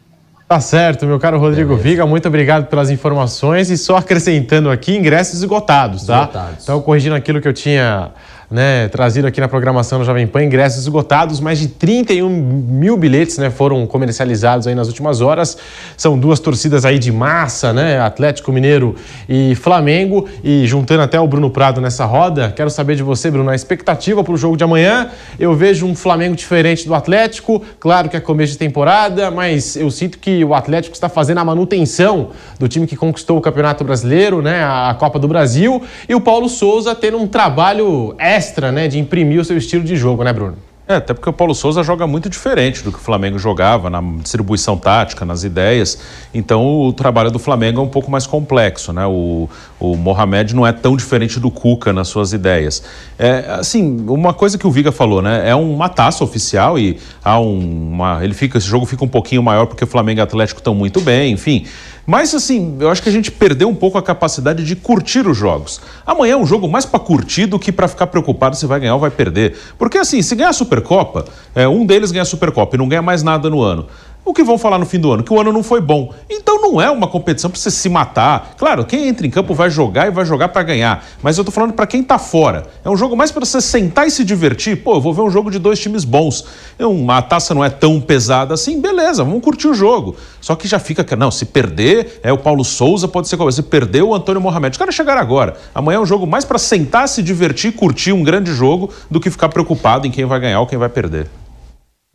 Tá 0.48 0.62
certo, 0.62 1.06
meu 1.06 1.20
caro 1.20 1.40
Rodrigo 1.40 1.76
Viga, 1.76 2.06
muito 2.06 2.28
obrigado 2.28 2.68
pelas 2.68 2.90
informações 2.90 3.70
e 3.70 3.78
só 3.78 3.98
acrescentando 3.98 4.70
aqui, 4.70 4.96
ingressos 4.96 5.40
esgotados, 5.40 6.06
tá? 6.06 6.22
Esgotados. 6.22 6.64
Então, 6.64 6.82
corrigindo 6.82 7.16
aquilo 7.16 7.42
que 7.42 7.48
eu 7.48 7.54
tinha 7.54 8.12
né, 8.54 8.88
trazido 8.88 9.26
aqui 9.26 9.42
na 9.42 9.48
programação 9.48 9.98
do 9.98 10.06
Jovem 10.06 10.28
Pan, 10.28 10.44
ingressos 10.44 10.84
esgotados, 10.84 11.40
mais 11.40 11.58
de 11.58 11.70
31 11.70 12.30
mil 12.30 12.96
bilhetes 12.96 13.40
né, 13.40 13.50
foram 13.50 13.88
comercializados 13.88 14.68
aí 14.68 14.76
nas 14.76 14.88
últimas 14.88 15.22
horas. 15.22 15.58
São 15.98 16.20
duas 16.20 16.40
torcidas 16.40 16.86
aí 16.86 17.00
de 17.00 17.12
massa, 17.12 17.74
né, 17.74 18.00
Atlético 18.00 18.52
Mineiro 18.52 18.96
e 19.28 19.56
Flamengo, 19.56 20.30
e 20.44 20.68
juntando 20.68 21.02
até 21.02 21.20
o 21.20 21.28
Bruno 21.28 21.50
Prado 21.50 21.82
nessa 21.82 22.06
roda, 22.06 22.54
quero 22.56 22.70
saber 22.70 22.96
de 22.96 23.02
você, 23.02 23.32
Bruno, 23.32 23.50
a 23.50 23.56
expectativa 23.56 24.24
para 24.24 24.34
o 24.34 24.38
jogo 24.38 24.56
de 24.56 24.64
amanhã. 24.64 25.10
Eu 25.40 25.56
vejo 25.56 25.88
um 25.88 25.96
Flamengo 25.96 26.36
diferente 26.36 26.86
do 26.86 26.94
Atlético, 26.94 27.60
claro 27.80 28.08
que 28.08 28.16
é 28.16 28.20
começo 28.20 28.52
de 28.52 28.60
temporada, 28.60 29.32
mas 29.32 29.76
eu 29.76 29.90
sinto 29.90 30.20
que 30.20 30.46
o 30.46 30.54
Atlético 30.54 30.94
está 30.94 31.10
fazendo 31.10 31.40
a 31.40 31.46
manutenção 31.46 32.30
do 32.60 32.68
time 32.68 32.86
que 32.86 32.96
conquistou 32.96 33.40
o 33.40 33.42
Campeonato 33.42 33.84
Brasileiro, 33.84 34.44
né, 34.44 34.64
a 34.64 34.96
Copa 35.00 35.18
do 35.18 35.28
Brasil, 35.28 35.82
e 36.08 36.14
o 36.14 36.22
Paulo 36.22 36.48
Souza 36.48 36.94
tendo 36.94 37.18
um 37.18 37.26
trabalho 37.26 38.14
extra, 38.44 38.72
né, 38.72 38.88
de 38.88 39.00
imprimir 39.00 39.40
o 39.40 39.46
seu 39.46 39.58
estilo 39.58 39.84
de 39.84 39.96
jogo, 39.96 40.24
né, 40.24 40.34
Bruno? 40.34 40.58
É, 40.86 40.96
até 40.96 41.14
porque 41.14 41.30
o 41.30 41.34
Paulo 41.34 41.56
Souza 41.56 41.82
joga 41.82 42.06
muito 42.06 42.30
diferente 42.30 42.84
do 42.84 42.92
que 42.92 42.98
o 42.98 43.02
Flamengo 43.02 43.40
jogava, 43.40 43.90
na 43.90 44.02
distribuição 44.22 44.76
tática, 44.76 45.24
nas 45.24 45.46
ideias. 45.46 45.98
Então 46.34 46.82
o 46.82 46.92
trabalho 46.92 47.32
do 47.32 47.40
Flamengo 47.40 47.80
é 47.80 47.84
um 47.84 47.88
pouco 47.88 48.12
mais 48.12 48.28
complexo, 48.28 48.92
né? 48.92 49.06
O, 49.06 49.50
o 49.80 49.96
Mohamed 49.96 50.54
não 50.54 50.68
é 50.68 50.74
tão 50.74 50.98
diferente 50.98 51.40
do 51.40 51.50
Cuca 51.50 51.94
nas 51.94 52.10
suas 52.10 52.34
ideias. 52.34 52.84
É, 53.18 53.46
assim, 53.60 54.06
uma 54.10 54.34
coisa 54.34 54.58
que 54.58 54.68
o 54.68 54.72
Viga 54.72 54.92
falou, 54.92 55.22
né? 55.22 55.50
É 55.50 55.56
uma 55.56 55.88
taça 55.88 56.22
oficial 56.22 56.78
e 56.78 57.00
há 57.24 57.40
um, 57.40 57.94
uma. 57.94 58.22
Ele 58.22 58.34
fica, 58.34 58.58
esse 58.58 58.68
jogo 58.68 58.86
fica 58.86 59.06
um 59.06 59.10
pouquinho 59.10 59.42
maior 59.42 59.68
porque 59.68 59.86
o 59.86 59.88
Flamengo 59.88 60.20
e 60.20 60.22
o 60.22 60.24
Atlético 60.24 60.60
estão 60.60 60.76
muito 60.76 61.00
bem, 61.00 61.32
enfim. 61.32 61.66
Mas 62.06 62.34
assim, 62.36 62.78
eu 62.80 62.90
acho 62.90 63.02
que 63.02 63.08
a 63.08 63.12
gente 63.12 63.32
perdeu 63.32 63.70
um 63.70 63.76
pouco 63.76 63.98
a 63.98 64.04
capacidade 64.04 64.66
de 64.66 64.76
curtir 64.76 65.26
os 65.26 65.38
jogos. 65.38 65.80
Amanhã 66.06 66.34
é 66.34 66.38
um 66.38 66.46
jogo 66.46 66.68
mais 66.68 66.86
para 66.86 67.00
curtir 67.00 67.46
do 67.46 67.58
que 67.58 67.72
para 67.72 67.88
ficar 67.88 68.08
preocupado 68.08 68.58
se 68.58 68.66
vai 68.66 68.80
ganhar 68.80 68.96
ou 68.96 69.00
vai 69.00 69.10
perder. 69.10 69.58
Porque 69.78 69.98
assim, 69.98 70.22
se 70.22 70.36
ganhar 70.36 70.50
a 70.50 70.54
Supercopa, 70.54 71.26
é, 71.56 71.68
um 71.68 71.86
deles 71.86 72.12
ganha 72.12 72.24
a 72.24 72.26
Supercopa 72.26 72.76
e 72.76 72.80
não 72.80 72.90
ganha 72.90 73.02
mais 73.02 73.24
nada 73.24 73.50
no 73.50 73.62
ano 73.62 73.88
o 74.26 74.34
que 74.34 74.44
vão 74.44 74.58
falar 74.58 74.78
no 74.78 74.86
fim 74.86 75.00
do 75.00 75.12
ano? 75.12 75.24
Que 75.24 75.34
o 75.34 75.40
ano 75.40 75.52
não 75.52 75.62
foi 75.62 75.82
bom. 75.82 76.14
Então 76.30 76.62
não 76.62 76.82
é 76.82 76.90
uma 76.90 77.08
competição 77.08 77.50
para 77.50 77.60
você 77.60 77.70
se 77.70 77.90
matar. 77.90 78.54
Claro, 78.58 78.86
quem 78.86 79.08
entra 79.08 79.28
em 79.28 79.30
campo 79.30 79.54
vai 79.54 79.70
jogar 79.70 80.08
e 80.08 80.12
vai 80.12 80.26
jogar 80.26 80.50
para 80.50 80.64
ganhar. 80.64 81.06
Mas 81.22 81.38
eu 81.38 81.44
tô 81.44 81.52
falando 81.52 81.74
para 81.74 81.86
quem 81.86 82.02
tá 82.02 82.18
fora. 82.18 82.64
É 82.86 82.90
um 82.90 82.96
jogo 82.96 83.16
mais 83.18 83.32
para 83.32 83.46
você 83.46 83.60
sentar 83.60 84.08
e 84.08 84.12
se 84.12 84.24
divertir. 84.24 84.82
Pô, 84.82 84.96
eu 84.96 85.02
vou 85.02 85.14
ver 85.14 85.22
um 85.22 85.30
jogo 85.30 85.52
de 85.52 85.60
dois 85.60 85.80
times 85.80 86.06
bons. 86.06 86.46
Uma 86.80 87.22
taça 87.22 87.54
não 87.54 87.64
é 87.64 87.70
tão 87.70 88.00
pesada 88.00 88.54
assim, 88.54 88.80
beleza, 88.80 89.24
vamos 89.24 89.44
curtir 89.44 89.68
o 89.68 89.74
jogo. 89.74 90.16
Só 90.40 90.56
que 90.56 90.68
já 90.68 90.80
fica 90.80 91.04
que, 91.04 91.16
não, 91.16 91.32
se 91.32 91.46
perder, 91.46 92.20
é 92.24 92.32
o 92.32 92.38
Paulo 92.38 92.64
Souza, 92.64 93.08
pode 93.08 93.28
ser 93.28 93.38
Se 93.52 93.62
perder, 93.62 94.04
o 94.04 94.14
Antônio 94.14 94.42
Mohamed. 94.42 94.72
Os 94.72 94.78
caras 94.78 94.96
chegaram 94.96 95.22
agora. 95.22 95.56
Amanhã 95.76 95.98
é 95.98 96.02
um 96.02 96.06
jogo 96.06 96.26
mais 96.26 96.46
para 96.46 96.58
sentar, 96.58 97.08
se 97.10 97.22
divertir, 97.22 97.74
curtir 97.74 98.14
um 98.14 98.24
grande 98.24 98.54
jogo, 98.54 98.90
do 99.12 99.20
que 99.20 99.30
ficar 99.30 99.50
preocupado 99.50 100.08
em 100.08 100.12
quem 100.12 100.26
vai 100.26 100.40
ganhar 100.40 100.60
ou 100.60 100.68
quem 100.68 100.78
vai 100.78 100.90
perder. 100.90 101.28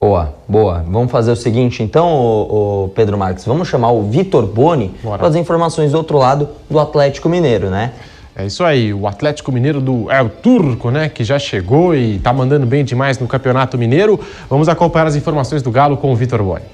Boa, 0.01 0.33
boa. 0.47 0.85
Vamos 0.87 1.11
fazer 1.11 1.33
o 1.33 1.37
seguinte, 1.37 1.83
então, 1.83 2.07
o, 2.07 2.85
o 2.85 2.89
Pedro 2.91 3.19
Marques, 3.19 3.45
vamos 3.45 3.67
chamar 3.67 3.91
o 3.91 4.09
Vitor 4.09 4.47
Boni 4.47 4.95
para 5.03 5.27
as 5.27 5.35
informações 5.35 5.91
do 5.91 5.99
outro 5.99 6.19
lado 6.19 6.49
do 6.71 6.79
Atlético 6.79 7.29
Mineiro, 7.29 7.69
né? 7.69 7.93
É 8.37 8.47
isso 8.47 8.63
aí, 8.63 8.95
o 8.95 9.09
Atlético 9.09 9.51
Mineiro 9.51 9.81
do 9.81 10.09
El 10.09 10.29
Turco, 10.29 10.93
né, 10.93 11.09
que 11.09 11.25
já 11.25 11.37
chegou 11.37 11.97
e 11.97 12.15
está 12.15 12.33
mandando 12.33 12.65
bem 12.65 12.85
demais 12.85 13.19
no 13.19 13.27
Campeonato 13.27 13.77
Mineiro. 13.77 14.21
Vamos 14.49 14.69
acompanhar 14.69 15.09
as 15.09 15.17
informações 15.17 15.63
do 15.63 15.73
Galo 15.73 15.97
com 15.97 16.13
o 16.13 16.15
Vitor 16.15 16.45
Boni. 16.45 16.65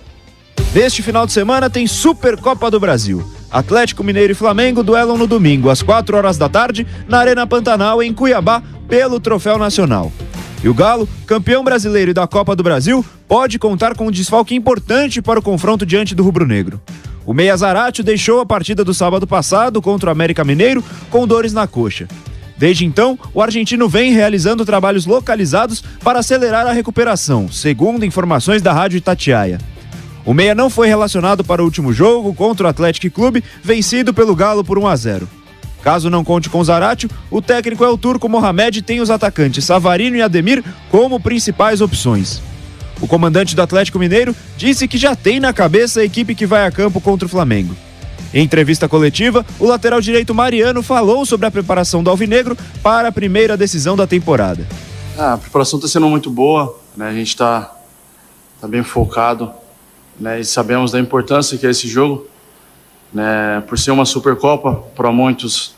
Neste 0.75 1.01
final 1.01 1.25
de 1.25 1.33
semana 1.33 1.71
tem 1.71 1.87
Supercopa 1.87 2.71
do 2.71 2.79
Brasil. 2.79 3.27
Atlético 3.51 4.05
Mineiro 4.05 4.33
e 4.33 4.35
Flamengo 4.35 4.83
duelam 4.83 5.17
no 5.17 5.27
domingo 5.27 5.71
às 5.71 5.81
4 5.81 6.15
horas 6.15 6.37
da 6.37 6.51
tarde 6.51 6.87
na 7.09 7.21
Arena 7.21 7.47
Pantanal 7.47 8.03
em 8.03 8.13
Cuiabá 8.13 8.63
pelo 8.87 9.19
Troféu 9.19 9.57
Nacional. 9.57 10.13
E 10.65 10.69
o 10.69 10.73
Galo, 10.73 11.07
campeão 11.27 11.63
brasileiro 11.63 12.11
e 12.11 12.15
da 12.15 12.27
Copa 12.27 12.57
do 12.57 12.63
Brasil, 12.63 13.05
pode 13.29 13.59
contar 13.59 13.95
com 13.95 14.07
um 14.07 14.11
desfalque 14.11 14.55
importante 14.55 15.21
para 15.21 15.39
o 15.39 15.43
confronto 15.43 15.85
diante 15.85 16.15
do 16.15 16.23
rubro-negro. 16.23 16.81
O 17.27 17.35
Meia 17.35 17.55
Zarate 17.55 18.03
deixou 18.03 18.41
a 18.41 18.47
partida 18.47 18.83
do 18.83 18.95
sábado 18.95 19.27
passado 19.27 19.83
contra 19.83 20.09
o 20.09 20.13
América 20.13 20.43
Mineiro 20.43 20.83
com 21.11 21.27
dores 21.27 21.53
na 21.53 21.67
coxa. 21.67 22.09
Desde 22.57 22.87
então, 22.87 23.19
o 23.35 23.43
argentino 23.43 23.91
vem 23.91 24.15
realizando 24.15 24.65
trabalhos 24.65 25.05
localizados 25.05 25.85
para 26.03 26.21
acelerar 26.21 26.67
a 26.67 26.73
recuperação, 26.73 27.47
segundo 27.53 28.07
informações 28.07 28.63
da 28.63 28.73
Rádio 28.73 28.97
Itatiaia. 28.97 29.59
O 30.25 30.33
Meia 30.33 30.55
não 30.55 30.71
foi 30.71 30.89
relacionado 30.89 31.45
para 31.45 31.61
o 31.61 31.67
último 31.67 31.93
jogo 31.93 32.33
contra 32.33 32.67
o 32.67 32.71
Atlético 32.71 33.15
Clube, 33.15 33.45
vencido 33.63 34.15
pelo 34.15 34.35
Galo 34.35 34.65
por 34.65 34.79
1 34.79 34.87
a 34.87 34.97
0. 34.97 35.29
Caso 35.85 36.09
não 36.09 36.25
conte 36.25 36.49
com 36.49 36.65
Zaratio, 36.65 37.11
o 37.31 37.43
técnico 37.43 37.85
é 37.85 37.89
o 37.91 37.99
turco 37.99 38.27
Mohamed 38.27 38.81
tem 38.81 39.03
os 39.03 39.11
atacantes 39.11 39.67
Savarino 39.67 40.17
e 40.17 40.23
Ademir 40.23 40.65
como 40.91 41.21
principais 41.21 41.83
opções. 41.83 42.41
O 43.03 43.07
comandante 43.07 43.55
do 43.55 43.61
Atlético 43.61 43.99
Mineiro 43.99 44.35
disse 44.57 44.89
que 44.89 44.97
já 44.97 45.15
tem 45.15 45.39
na 45.39 45.53
cabeça 45.53 46.01
a 46.01 46.05
equipe 46.05 46.35
que 46.35 46.47
vai 46.47 46.67
a 46.67 46.71
campo 46.71 47.03
contra 47.03 47.27
o 47.27 47.29
Flamengo. 47.29 47.77
Em 48.33 48.43
entrevista 48.43 48.89
coletiva, 48.89 49.45
o 49.61 49.67
lateral 49.67 50.01
direito 50.01 50.35
Mariano 50.35 50.83
falou 50.83 51.27
sobre 51.27 51.47
a 51.47 51.51
preparação 51.51 52.03
do 52.03 52.09
Alvinegro 52.09 52.57
para 52.83 53.09
a 53.09 53.13
primeira 53.13 53.55
decisão 53.55 53.95
da 53.95 54.07
temporada. 54.07 54.67
Ah, 55.19 55.35
a 55.35 55.39
preparação 55.39 55.79
está 55.79 55.87
sendo 55.87 56.09
muito 56.09 56.31
boa, 56.31 56.81
né? 56.97 57.09
a 57.09 57.13
gente 57.13 57.29
está 57.29 57.71
tá 58.59 58.67
bem 58.67 58.83
focado 58.83 59.53
né? 60.19 60.41
e 60.41 60.45
sabemos 60.47 60.93
da 60.93 60.99
importância 60.99 61.59
que 61.59 61.67
é 61.67 61.71
esse 61.71 61.87
jogo. 61.87 62.27
Né? 63.15 63.63
Por 63.69 63.79
ser 63.79 63.93
uma 63.93 64.05
Supercopa, 64.05 64.75
para 64.97 65.13
muitos 65.13 65.77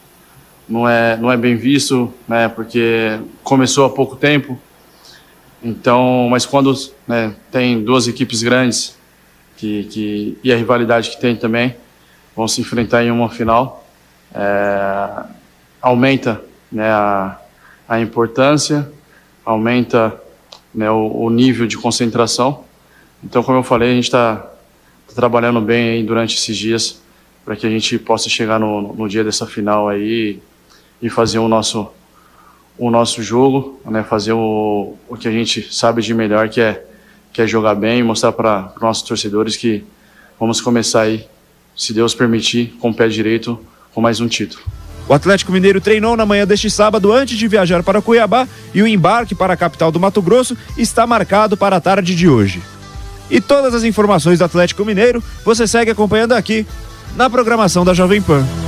não 0.67 0.89
é, 0.89 1.17
não 1.19 1.31
é 1.31 1.37
bem 1.37 1.55
visto, 1.55 2.13
né? 2.27 2.49
porque 2.49 3.21
começou 3.45 3.85
há 3.85 3.91
pouco 3.91 4.17
tempo. 4.17 4.59
Então, 5.63 6.29
mas 6.31 6.47
quando 6.47 6.73
né, 7.07 7.37
tem 7.51 7.83
duas 7.85 8.09
equipes 8.09 8.43
grandes 8.43 8.97
que, 9.57 9.85
que, 9.85 10.39
e 10.43 10.53
a 10.53 10.57
rivalidade 10.57 11.11
que 11.11 11.21
tem 11.21 11.37
também, 11.37 11.77
vão 12.35 12.49
se 12.49 12.61
enfrentar 12.61 13.05
em 13.05 13.11
uma 13.11 13.29
final, 13.29 13.87
é, 14.35 15.25
aumenta 15.81 16.43
né, 16.71 16.89
a, 16.91 17.39
a 17.89 18.01
importância, 18.01 18.91
aumenta 19.45 20.21
né, 20.75 20.91
o, 20.91 21.25
o, 21.25 21.31
nível 21.31 21.67
de 21.67 21.77
concentração. 21.79 22.65
Então, 23.25 23.43
como 23.43 23.59
eu 23.59 23.63
falei, 23.63 23.93
a 23.93 23.95
gente 23.95 24.05
está 24.05 24.37
tá 24.37 25.15
trabalhando 25.15 25.61
bem 25.61 26.05
durante 26.05 26.37
esses 26.37 26.57
dias 26.57 27.01
para 27.47 27.55
que 27.55 27.65
a 27.65 27.71
gente 27.71 27.97
possa 27.97 28.29
chegar 28.29 28.59
no, 28.59 28.93
no 28.93 29.09
dia 29.09 29.23
dessa 29.23 29.47
final 29.47 29.89
aí 29.89 30.41
e 31.01 31.09
fazer 31.09 31.39
o 31.39 31.47
nosso 31.47 31.89
o 32.79 32.91
nosso 32.91 33.23
jogo, 33.23 33.81
né, 33.87 34.03
fazer 34.03 34.33
o, 34.33 34.95
o 35.09 35.17
que 35.17 35.27
a 35.27 35.31
gente 35.31 35.73
sabe 35.73 36.03
de 36.03 36.13
melhor, 36.13 36.51
que 36.51 36.61
é, 36.61 36.85
que 37.33 37.41
é 37.41 37.47
jogar 37.47 37.75
bem 37.75 38.01
e 38.01 38.03
mostrar 38.03 38.33
para 38.33 38.71
os 38.77 38.83
nossos 38.83 39.03
torcedores 39.03 39.57
que 39.57 39.83
vamos 40.39 40.61
começar 40.61 41.03
aí, 41.03 41.27
se 41.75 41.95
Deus 41.95 42.15
permitir, 42.15 42.77
com 42.79 42.91
o 42.91 42.95
pé 42.95 43.09
direito, 43.09 43.59
com 43.95 44.03
mais 44.03 44.21
um 44.21 44.29
título. 44.29 44.63
O 45.09 45.15
Atlético 45.15 45.53
Mineiro 45.53 45.81
treinou 45.81 46.19
na 46.19 46.27
manhã 46.27 46.47
deste 46.47 46.69
sábado 46.69 47.11
antes 47.11 47.39
de 47.39 47.49
viajar 47.49 47.83
para 47.83 48.03
Cuiabá 48.03 48.47
e 48.75 48.83
o 48.83 48.87
embarque 48.87 49.35
para 49.35 49.55
a 49.55 49.57
capital 49.57 49.91
do 49.91 49.99
Mato 49.99 50.21
Grosso 50.21 50.55
está 50.77 51.07
marcado 51.07 51.57
para 51.57 51.77
a 51.77 51.81
tarde 51.81 52.15
de 52.15 52.29
hoje. 52.29 52.61
E 53.31 53.41
todas 53.41 53.75
as 53.75 53.85
informações 53.85 54.39
do 54.39 54.45
Atlético 54.45 54.85
Mineiro 54.85 55.23
você 55.45 55.67
segue 55.67 55.91
acompanhando 55.91 56.33
aqui 56.33 56.67
na 57.15 57.31
programação 57.31 57.85
da 57.85 57.95
Jovem 57.95 58.21
Pan. 58.21 58.66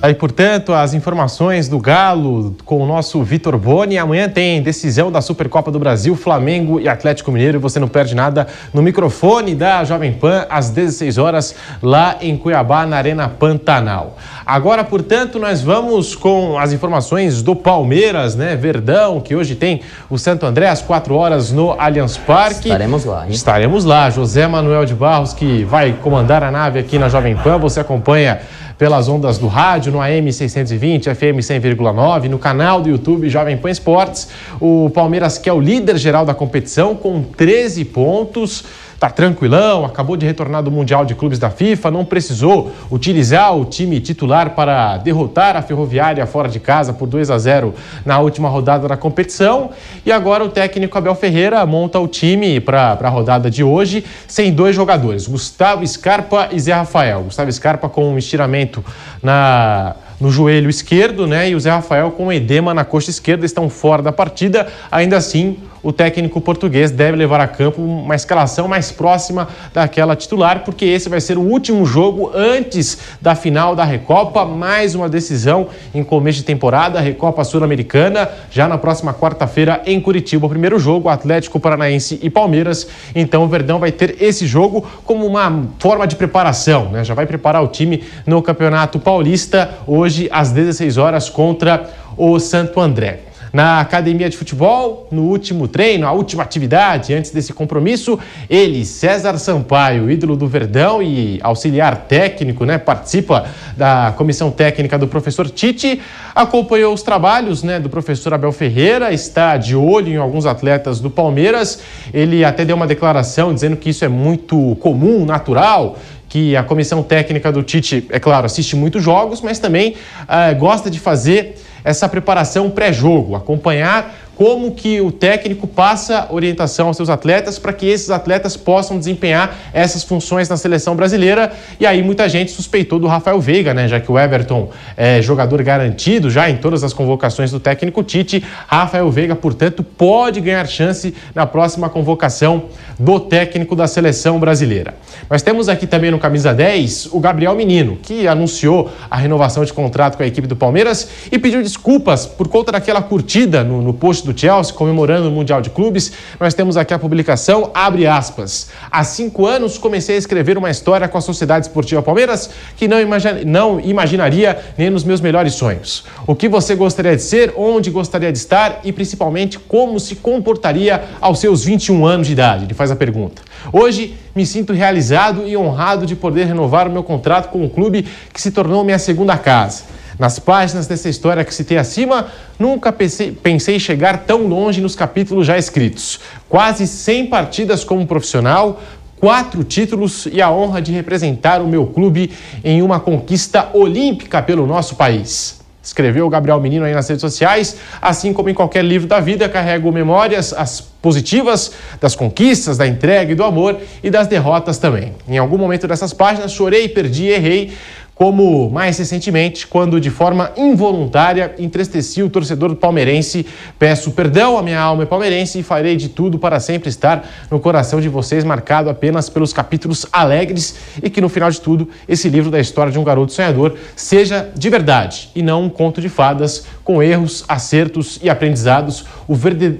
Aí, 0.00 0.14
portanto, 0.14 0.72
as 0.72 0.94
informações 0.94 1.68
do 1.68 1.80
Galo 1.80 2.54
com 2.64 2.80
o 2.80 2.86
nosso 2.86 3.20
Vitor 3.24 3.58
Boni. 3.58 3.98
Amanhã 3.98 4.28
tem 4.28 4.62
decisão 4.62 5.10
da 5.10 5.20
Supercopa 5.20 5.72
do 5.72 5.78
Brasil, 5.80 6.14
Flamengo 6.14 6.78
e 6.78 6.88
Atlético 6.88 7.32
Mineiro. 7.32 7.58
Você 7.58 7.80
não 7.80 7.88
perde 7.88 8.14
nada 8.14 8.46
no 8.72 8.80
microfone 8.80 9.56
da 9.56 9.82
Jovem 9.82 10.12
Pan 10.12 10.46
às 10.48 10.70
16 10.70 11.18
horas 11.18 11.52
lá 11.82 12.16
em 12.20 12.36
Cuiabá, 12.36 12.86
na 12.86 12.96
Arena 12.96 13.28
Pantanal. 13.28 14.16
Agora, 14.46 14.84
portanto, 14.84 15.36
nós 15.40 15.62
vamos 15.62 16.14
com 16.14 16.56
as 16.56 16.72
informações 16.72 17.42
do 17.42 17.56
Palmeiras, 17.56 18.36
né? 18.36 18.54
Verdão, 18.54 19.20
que 19.20 19.34
hoje 19.34 19.56
tem 19.56 19.80
o 20.08 20.16
Santo 20.16 20.46
André 20.46 20.68
às 20.68 20.80
4 20.80 21.12
horas 21.12 21.50
no 21.50 21.72
Allianz 21.72 22.16
Parque. 22.16 22.68
Estaremos 22.68 23.04
lá, 23.04 23.24
hein? 23.24 23.32
Estaremos 23.32 23.84
lá. 23.84 24.08
José 24.10 24.46
Manuel 24.46 24.84
de 24.84 24.94
Barros, 24.94 25.32
que 25.32 25.64
vai 25.64 25.92
comandar 25.92 26.44
a 26.44 26.52
nave 26.52 26.78
aqui 26.78 27.00
na 27.00 27.08
Jovem 27.08 27.34
Pan. 27.34 27.58
Você 27.58 27.80
acompanha 27.80 28.38
pelas 28.78 29.08
ondas 29.08 29.38
do 29.38 29.48
rádio, 29.48 29.90
no 29.90 30.00
AM 30.00 30.32
620, 30.32 31.12
FM 31.12 31.40
100,9, 31.40 32.28
no 32.28 32.38
canal 32.38 32.80
do 32.80 32.88
YouTube 32.88 33.28
Jovem 33.28 33.56
Pan 33.56 33.70
Esportes. 33.70 34.28
O 34.60 34.88
Palmeiras, 34.90 35.36
que 35.36 35.48
é 35.50 35.52
o 35.52 35.60
líder 35.60 35.98
geral 35.98 36.24
da 36.24 36.32
competição, 36.32 36.94
com 36.94 37.20
13 37.22 37.84
pontos 37.86 38.64
tá 38.98 39.08
tranquilão, 39.08 39.84
acabou 39.84 40.16
de 40.16 40.26
retornar 40.26 40.62
do 40.62 40.70
Mundial 40.70 41.04
de 41.04 41.14
Clubes 41.14 41.38
da 41.38 41.50
FIFA, 41.50 41.90
não 41.90 42.04
precisou 42.04 42.72
utilizar 42.90 43.56
o 43.56 43.64
time 43.64 44.00
titular 44.00 44.50
para 44.50 44.96
derrotar 44.98 45.56
a 45.56 45.62
Ferroviária 45.62 46.26
fora 46.26 46.48
de 46.48 46.58
casa 46.58 46.92
por 46.92 47.06
2 47.06 47.30
a 47.30 47.38
0 47.38 47.74
na 48.04 48.18
última 48.18 48.48
rodada 48.48 48.88
da 48.88 48.96
competição. 48.96 49.70
E 50.04 50.10
agora 50.10 50.44
o 50.44 50.48
técnico 50.48 50.98
Abel 50.98 51.14
Ferreira 51.14 51.64
monta 51.64 52.00
o 52.00 52.08
time 52.08 52.60
para 52.60 52.98
a 53.00 53.08
rodada 53.08 53.48
de 53.48 53.62
hoje 53.62 54.04
sem 54.26 54.52
dois 54.52 54.74
jogadores, 54.74 55.28
Gustavo 55.28 55.86
Scarpa 55.86 56.48
e 56.50 56.58
Zé 56.58 56.72
Rafael. 56.72 57.22
Gustavo 57.22 57.52
Scarpa 57.52 57.88
com 57.88 58.12
um 58.12 58.18
estiramento 58.18 58.84
na 59.22 59.94
no 60.20 60.30
joelho 60.30 60.68
esquerdo, 60.68 61.26
né? 61.26 61.50
E 61.50 61.54
o 61.54 61.60
Zé 61.60 61.70
Rafael 61.70 62.10
com 62.10 62.32
edema 62.32 62.74
na 62.74 62.84
coxa 62.84 63.10
esquerda 63.10 63.46
estão 63.46 63.70
fora 63.70 64.02
da 64.02 64.12
partida. 64.12 64.66
Ainda 64.90 65.16
assim, 65.16 65.58
o 65.82 65.92
técnico 65.92 66.40
português 66.40 66.90
deve 66.90 67.16
levar 67.16 67.40
a 67.40 67.46
campo 67.46 67.80
uma 67.80 68.14
escalação 68.14 68.66
mais 68.68 68.90
próxima 68.90 69.48
daquela 69.72 70.16
titular, 70.16 70.64
porque 70.64 70.84
esse 70.84 71.08
vai 71.08 71.20
ser 71.20 71.38
o 71.38 71.42
último 71.42 71.84
jogo 71.84 72.30
antes 72.34 72.98
da 73.20 73.34
final 73.34 73.74
da 73.76 73.84
Recopa. 73.84 74.44
Mais 74.44 74.94
uma 74.94 75.08
decisão 75.08 75.68
em 75.94 76.02
começo 76.02 76.38
de 76.38 76.44
temporada, 76.44 77.00
Recopa 77.00 77.44
Sul-Americana, 77.44 78.28
já 78.50 78.68
na 78.68 78.78
próxima 78.78 79.14
quarta-feira 79.14 79.82
em 79.86 80.00
Curitiba. 80.00 80.46
O 80.46 80.50
primeiro 80.50 80.78
jogo, 80.78 81.08
Atlético 81.08 81.60
Paranaense 81.60 82.18
e 82.22 82.30
Palmeiras. 82.30 82.86
Então 83.14 83.44
o 83.44 83.48
Verdão 83.48 83.78
vai 83.78 83.92
ter 83.92 84.16
esse 84.20 84.46
jogo 84.46 84.86
como 85.04 85.26
uma 85.26 85.68
forma 85.78 86.06
de 86.06 86.16
preparação, 86.16 86.90
né? 86.90 87.04
Já 87.04 87.14
vai 87.14 87.26
preparar 87.26 87.62
o 87.62 87.68
time 87.68 88.02
no 88.26 88.42
Campeonato 88.42 88.98
Paulista 88.98 89.70
hoje 89.86 90.28
às 90.32 90.50
16 90.50 90.98
horas 90.98 91.28
contra 91.28 91.88
o 92.16 92.38
Santo 92.38 92.80
André 92.80 93.27
na 93.52 93.80
academia 93.80 94.28
de 94.28 94.36
futebol, 94.36 95.08
no 95.10 95.22
último 95.22 95.68
treino, 95.68 96.06
a 96.06 96.12
última 96.12 96.42
atividade 96.42 97.14
antes 97.14 97.30
desse 97.30 97.52
compromisso. 97.52 98.18
Ele, 98.48 98.84
César 98.84 99.38
Sampaio, 99.38 100.10
ídolo 100.10 100.36
do 100.36 100.46
Verdão 100.46 101.02
e 101.02 101.38
auxiliar 101.42 102.06
técnico, 102.08 102.64
né, 102.64 102.78
participa 102.78 103.46
da 103.76 104.12
comissão 104.16 104.50
técnica 104.50 104.98
do 104.98 105.06
professor 105.06 105.48
Tite, 105.48 106.00
acompanhou 106.34 106.92
os 106.92 107.02
trabalhos 107.02 107.62
né, 107.62 107.80
do 107.80 107.88
professor 107.88 108.34
Abel 108.34 108.52
Ferreira, 108.52 109.12
está 109.12 109.56
de 109.56 109.74
olho 109.74 110.08
em 110.08 110.16
alguns 110.16 110.46
atletas 110.46 111.00
do 111.00 111.10
Palmeiras. 111.10 111.80
Ele 112.12 112.44
até 112.44 112.64
deu 112.64 112.76
uma 112.76 112.86
declaração 112.86 113.54
dizendo 113.54 113.76
que 113.76 113.90
isso 113.90 114.04
é 114.04 114.08
muito 114.08 114.76
comum, 114.80 115.24
natural 115.24 115.96
que 116.28 116.56
a 116.56 116.62
comissão 116.62 117.02
técnica 117.02 117.50
do 117.50 117.62
Tite, 117.62 118.06
é 118.10 118.20
claro, 118.20 118.46
assiste 118.46 118.76
muitos 118.76 119.02
jogos, 119.02 119.40
mas 119.40 119.58
também 119.58 119.94
uh, 120.22 120.58
gosta 120.58 120.90
de 120.90 121.00
fazer 121.00 121.56
essa 121.82 122.08
preparação 122.08 122.68
pré-jogo, 122.68 123.34
acompanhar 123.34 124.27
como 124.38 124.70
que 124.70 125.00
o 125.00 125.10
técnico 125.10 125.66
passa 125.66 126.28
orientação 126.30 126.86
aos 126.86 126.96
seus 126.96 127.10
atletas 127.10 127.58
para 127.58 127.72
que 127.72 127.84
esses 127.84 128.08
atletas 128.08 128.56
possam 128.56 128.96
desempenhar 128.96 129.52
essas 129.72 130.04
funções 130.04 130.48
na 130.48 130.56
seleção 130.56 130.94
brasileira. 130.94 131.50
E 131.80 131.84
aí 131.84 132.04
muita 132.04 132.28
gente 132.28 132.52
suspeitou 132.52 133.00
do 133.00 133.08
Rafael 133.08 133.40
Veiga, 133.40 133.74
né? 133.74 133.88
Já 133.88 133.98
que 133.98 134.12
o 134.12 134.16
Everton 134.16 134.70
é 134.96 135.20
jogador 135.20 135.60
garantido 135.64 136.30
já 136.30 136.48
em 136.48 136.56
todas 136.56 136.84
as 136.84 136.92
convocações 136.92 137.50
do 137.50 137.58
técnico 137.58 138.00
Tite. 138.04 138.44
Rafael 138.68 139.10
Veiga, 139.10 139.34
portanto, 139.34 139.82
pode 139.82 140.40
ganhar 140.40 140.64
chance 140.68 141.12
na 141.34 141.44
próxima 141.44 141.88
convocação 141.88 142.66
do 142.96 143.18
técnico 143.18 143.74
da 143.74 143.88
seleção 143.88 144.38
brasileira. 144.38 144.94
Nós 145.28 145.42
temos 145.42 145.68
aqui 145.68 145.84
também 145.84 146.12
no 146.12 146.18
camisa 146.20 146.54
10 146.54 147.08
o 147.10 147.18
Gabriel 147.18 147.56
Menino, 147.56 147.98
que 148.00 148.28
anunciou 148.28 148.88
a 149.10 149.16
renovação 149.16 149.64
de 149.64 149.72
contrato 149.72 150.16
com 150.16 150.22
a 150.22 150.26
equipe 150.26 150.46
do 150.46 150.54
Palmeiras 150.54 151.08
e 151.32 151.40
pediu 151.40 151.60
desculpas 151.60 152.24
por 152.24 152.46
conta 152.46 152.70
daquela 152.70 153.02
curtida 153.02 153.64
no, 153.64 153.82
no 153.82 153.92
post 153.92 154.27
do 154.32 154.38
Chelsea, 154.38 154.74
comemorando 154.74 155.28
o 155.28 155.32
Mundial 155.32 155.60
de 155.60 155.70
Clubes, 155.70 156.12
nós 156.38 156.54
temos 156.54 156.76
aqui 156.76 156.92
a 156.92 156.98
publicação, 156.98 157.70
abre 157.74 158.06
aspas. 158.06 158.68
Há 158.90 159.02
cinco 159.02 159.46
anos 159.46 159.78
comecei 159.78 160.16
a 160.16 160.18
escrever 160.18 160.58
uma 160.58 160.70
história 160.70 161.08
com 161.08 161.16
a 161.16 161.20
Sociedade 161.20 161.66
Esportiva 161.66 162.02
Palmeiras 162.02 162.50
que 162.76 162.86
não, 162.86 163.00
imagine, 163.00 163.44
não 163.44 163.80
imaginaria 163.80 164.58
nem 164.76 164.90
nos 164.90 165.04
meus 165.04 165.20
melhores 165.20 165.54
sonhos. 165.54 166.04
O 166.26 166.34
que 166.34 166.48
você 166.48 166.74
gostaria 166.74 167.16
de 167.16 167.22
ser, 167.22 167.52
onde 167.56 167.90
gostaria 167.90 168.30
de 168.30 168.38
estar 168.38 168.80
e 168.84 168.92
principalmente 168.92 169.58
como 169.58 169.98
se 169.98 170.16
comportaria 170.16 171.02
aos 171.20 171.38
seus 171.38 171.64
21 171.64 172.06
anos 172.06 172.26
de 172.26 172.34
idade? 172.34 172.64
Ele 172.64 172.74
faz 172.74 172.90
a 172.90 172.96
pergunta. 172.96 173.42
Hoje 173.72 174.16
me 174.34 174.46
sinto 174.46 174.72
realizado 174.72 175.46
e 175.46 175.56
honrado 175.56 176.06
de 176.06 176.14
poder 176.14 176.46
renovar 176.46 176.86
o 176.86 176.90
meu 176.90 177.02
contrato 177.02 177.48
com 177.50 177.64
o 177.64 177.70
clube 177.70 178.06
que 178.32 178.40
se 178.40 178.50
tornou 178.50 178.84
minha 178.84 178.98
segunda 178.98 179.36
casa. 179.36 179.84
Nas 180.18 180.38
páginas 180.38 180.88
dessa 180.88 181.08
história 181.08 181.44
que 181.44 181.54
citei 181.54 181.78
acima, 181.78 182.26
nunca 182.58 182.92
pensei, 182.92 183.78
chegar 183.78 184.24
tão 184.24 184.48
longe 184.48 184.80
nos 184.80 184.96
capítulos 184.96 185.46
já 185.46 185.56
escritos. 185.56 186.18
Quase 186.48 186.88
100 186.88 187.26
partidas 187.26 187.84
como 187.84 188.04
profissional, 188.04 188.80
quatro 189.20 189.62
títulos 189.62 190.26
e 190.26 190.42
a 190.42 190.50
honra 190.50 190.82
de 190.82 190.90
representar 190.90 191.62
o 191.62 191.68
meu 191.68 191.86
clube 191.86 192.32
em 192.64 192.82
uma 192.82 192.98
conquista 192.98 193.70
olímpica 193.72 194.42
pelo 194.42 194.66
nosso 194.66 194.96
país. 194.96 195.58
Escreveu 195.80 196.26
o 196.26 196.28
Gabriel 196.28 196.60
Menino 196.60 196.84
aí 196.84 196.92
nas 196.92 197.08
redes 197.08 197.22
sociais, 197.22 197.76
assim 198.02 198.32
como 198.32 198.50
em 198.50 198.54
qualquer 198.54 198.84
livro 198.84 199.06
da 199.06 199.20
vida, 199.20 199.48
carrego 199.48 199.90
memórias, 199.90 200.52
as 200.52 200.80
positivas 200.80 201.72
das 202.00 202.14
conquistas, 202.14 202.76
da 202.76 202.86
entrega 202.86 203.32
e 203.32 203.34
do 203.34 203.44
amor 203.44 203.78
e 204.02 204.10
das 204.10 204.26
derrotas 204.26 204.78
também. 204.78 205.14
Em 205.26 205.38
algum 205.38 205.56
momento 205.56 205.88
dessas 205.88 206.12
páginas 206.12 206.52
chorei, 206.52 206.88
perdi, 206.88 207.28
errei, 207.28 207.72
como 208.18 208.68
mais 208.68 208.98
recentemente, 208.98 209.64
quando 209.64 210.00
de 210.00 210.10
forma 210.10 210.50
involuntária 210.56 211.54
entristeci 211.56 212.20
o 212.20 212.28
torcedor 212.28 212.74
palmeirense. 212.74 213.46
Peço 213.78 214.10
perdão, 214.10 214.58
a 214.58 214.62
minha 214.62 214.80
alma 214.80 215.06
palmeirense 215.06 215.60
e 215.60 215.62
farei 215.62 215.94
de 215.94 216.08
tudo 216.08 216.36
para 216.36 216.58
sempre 216.58 216.88
estar 216.88 217.24
no 217.48 217.60
coração 217.60 218.00
de 218.00 218.08
vocês, 218.08 218.42
marcado 218.42 218.90
apenas 218.90 219.28
pelos 219.28 219.52
capítulos 219.52 220.04
alegres 220.12 220.74
e 221.00 221.08
que 221.08 221.20
no 221.20 221.28
final 221.28 221.48
de 221.48 221.60
tudo, 221.60 221.88
esse 222.08 222.28
livro 222.28 222.50
da 222.50 222.58
história 222.58 222.90
de 222.90 222.98
um 222.98 223.04
garoto 223.04 223.32
sonhador 223.32 223.76
seja 223.94 224.50
de 224.52 224.68
verdade 224.68 225.30
e 225.32 225.40
não 225.40 225.62
um 225.62 225.68
conto 225.68 226.00
de 226.00 226.08
fadas 226.08 226.66
com 226.82 227.00
erros, 227.00 227.44
acertos 227.46 228.18
e 228.20 228.28
aprendizados. 228.28 229.04
O 229.28 229.34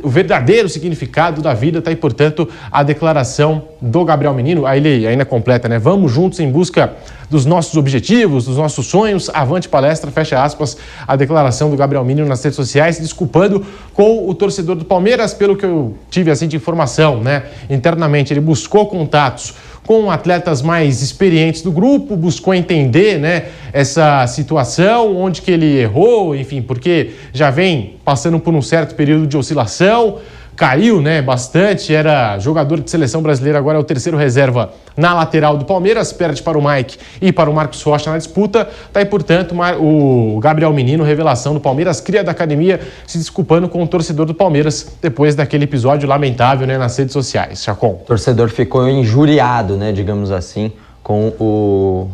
verdadeiro 0.08 0.68
significado 0.68 1.42
da 1.42 1.54
vida 1.54 1.78
está 1.80 1.90
aí, 1.90 1.96
portanto, 1.96 2.48
a 2.70 2.84
declaração 2.84 3.64
do 3.80 4.04
Gabriel 4.04 4.34
Menino. 4.34 4.64
Aí 4.64 4.78
ele 4.78 5.06
ainda 5.08 5.24
completa, 5.24 5.68
né? 5.68 5.78
Vamos 5.78 6.12
juntos 6.12 6.38
em 6.38 6.48
busca 6.48 6.92
dos 7.30 7.44
nossos 7.44 7.76
objetivos, 7.76 8.27
dos 8.28 8.56
nossos 8.56 8.86
sonhos. 8.86 9.30
Avante 9.32 9.68
palestra, 9.68 10.10
fecha 10.10 10.42
aspas, 10.42 10.76
a 11.06 11.16
declaração 11.16 11.70
do 11.70 11.76
Gabriel 11.76 12.04
Menino 12.04 12.26
nas 12.26 12.42
redes 12.42 12.56
sociais, 12.56 12.98
desculpando 12.98 13.64
com 13.94 14.28
o 14.28 14.34
torcedor 14.34 14.76
do 14.76 14.84
Palmeiras, 14.84 15.34
pelo 15.34 15.56
que 15.56 15.64
eu 15.64 15.96
tive 16.10 16.30
assim 16.30 16.48
de 16.48 16.56
informação, 16.56 17.22
né? 17.22 17.44
Internamente, 17.68 18.32
ele 18.32 18.40
buscou 18.40 18.86
contatos 18.86 19.54
com 19.88 20.10
atletas 20.10 20.60
mais 20.60 21.00
experientes 21.00 21.62
do 21.62 21.72
grupo, 21.72 22.14
buscou 22.14 22.52
entender 22.52 23.18
né, 23.18 23.46
essa 23.72 24.26
situação, 24.26 25.16
onde 25.16 25.40
que 25.40 25.50
ele 25.50 25.78
errou, 25.78 26.36
enfim, 26.36 26.60
porque 26.60 27.12
já 27.32 27.48
vem 27.48 27.96
passando 28.04 28.38
por 28.38 28.52
um 28.52 28.60
certo 28.60 28.94
período 28.94 29.26
de 29.26 29.34
oscilação 29.34 30.18
caiu 30.58 31.00
né, 31.00 31.22
bastante, 31.22 31.94
era 31.94 32.36
jogador 32.40 32.80
de 32.80 32.90
seleção 32.90 33.22
brasileira, 33.22 33.60
agora 33.60 33.78
é 33.78 33.80
o 33.80 33.84
terceiro 33.84 34.18
reserva 34.18 34.72
na 34.96 35.14
lateral 35.14 35.56
do 35.56 35.64
Palmeiras, 35.64 36.12
perde 36.12 36.42
para 36.42 36.58
o 36.58 36.68
Mike 36.68 36.98
e 37.22 37.30
para 37.30 37.48
o 37.48 37.54
Marcos 37.54 37.80
Rocha 37.80 38.10
na 38.10 38.18
disputa. 38.18 38.68
Tá 38.92 38.98
aí, 38.98 39.06
portanto, 39.06 39.54
o 39.80 40.40
Gabriel 40.40 40.72
Menino, 40.72 41.04
revelação 41.04 41.54
do 41.54 41.60
Palmeiras, 41.60 42.00
cria 42.00 42.24
da 42.24 42.32
academia, 42.32 42.80
se 43.06 43.18
desculpando 43.18 43.68
com 43.68 43.80
o 43.80 43.86
torcedor 43.86 44.26
do 44.26 44.34
Palmeiras 44.34 44.98
depois 45.00 45.36
daquele 45.36 45.62
episódio 45.62 46.08
lamentável 46.08 46.66
né, 46.66 46.76
nas 46.76 46.96
redes 46.96 47.12
sociais. 47.12 47.62
Chacon. 47.62 48.00
O 48.02 48.06
torcedor 48.06 48.48
ficou 48.48 48.88
injuriado, 48.88 49.76
né, 49.76 49.92
digamos 49.92 50.32
assim, 50.32 50.72
com 51.04 51.28
o, 51.38 52.08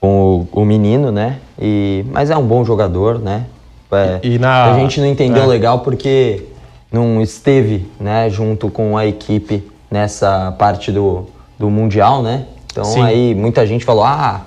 com 0.00 0.46
o, 0.54 0.62
o 0.62 0.64
menino, 0.64 1.12
né? 1.12 1.36
E, 1.60 2.02
mas 2.10 2.30
é 2.30 2.36
um 2.36 2.46
bom 2.46 2.64
jogador, 2.64 3.18
né? 3.18 3.44
É, 3.92 4.20
e, 4.22 4.36
e 4.36 4.38
na, 4.38 4.72
a 4.72 4.78
gente 4.78 4.98
não 5.00 5.06
entendeu 5.06 5.42
é. 5.42 5.46
legal 5.46 5.80
porque 5.80 6.53
não 6.94 7.20
esteve 7.20 7.90
né, 7.98 8.30
junto 8.30 8.70
com 8.70 8.96
a 8.96 9.04
equipe 9.04 9.68
nessa 9.90 10.54
parte 10.56 10.92
do, 10.92 11.26
do 11.58 11.68
Mundial, 11.68 12.22
né? 12.22 12.46
Então 12.70 12.84
Sim. 12.84 13.02
aí 13.02 13.34
muita 13.34 13.66
gente 13.66 13.84
falou, 13.84 14.04
ah, 14.04 14.42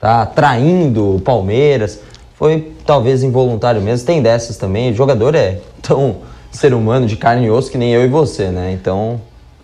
tá 0.00 0.24
traindo 0.24 1.16
o 1.16 1.20
Palmeiras. 1.20 2.00
Foi 2.34 2.72
talvez 2.86 3.24
involuntário 3.24 3.82
mesmo, 3.82 4.06
tem 4.06 4.22
dessas 4.22 4.56
também. 4.56 4.92
O 4.92 4.94
jogador 4.94 5.34
é 5.34 5.58
tão 5.82 6.18
ser 6.52 6.72
humano 6.72 7.04
de 7.04 7.16
carne 7.16 7.46
e 7.46 7.50
osso 7.50 7.70
que 7.70 7.76
nem 7.76 7.92
eu 7.92 8.04
e 8.04 8.08
você, 8.08 8.46
né? 8.46 8.72
Então 8.72 9.20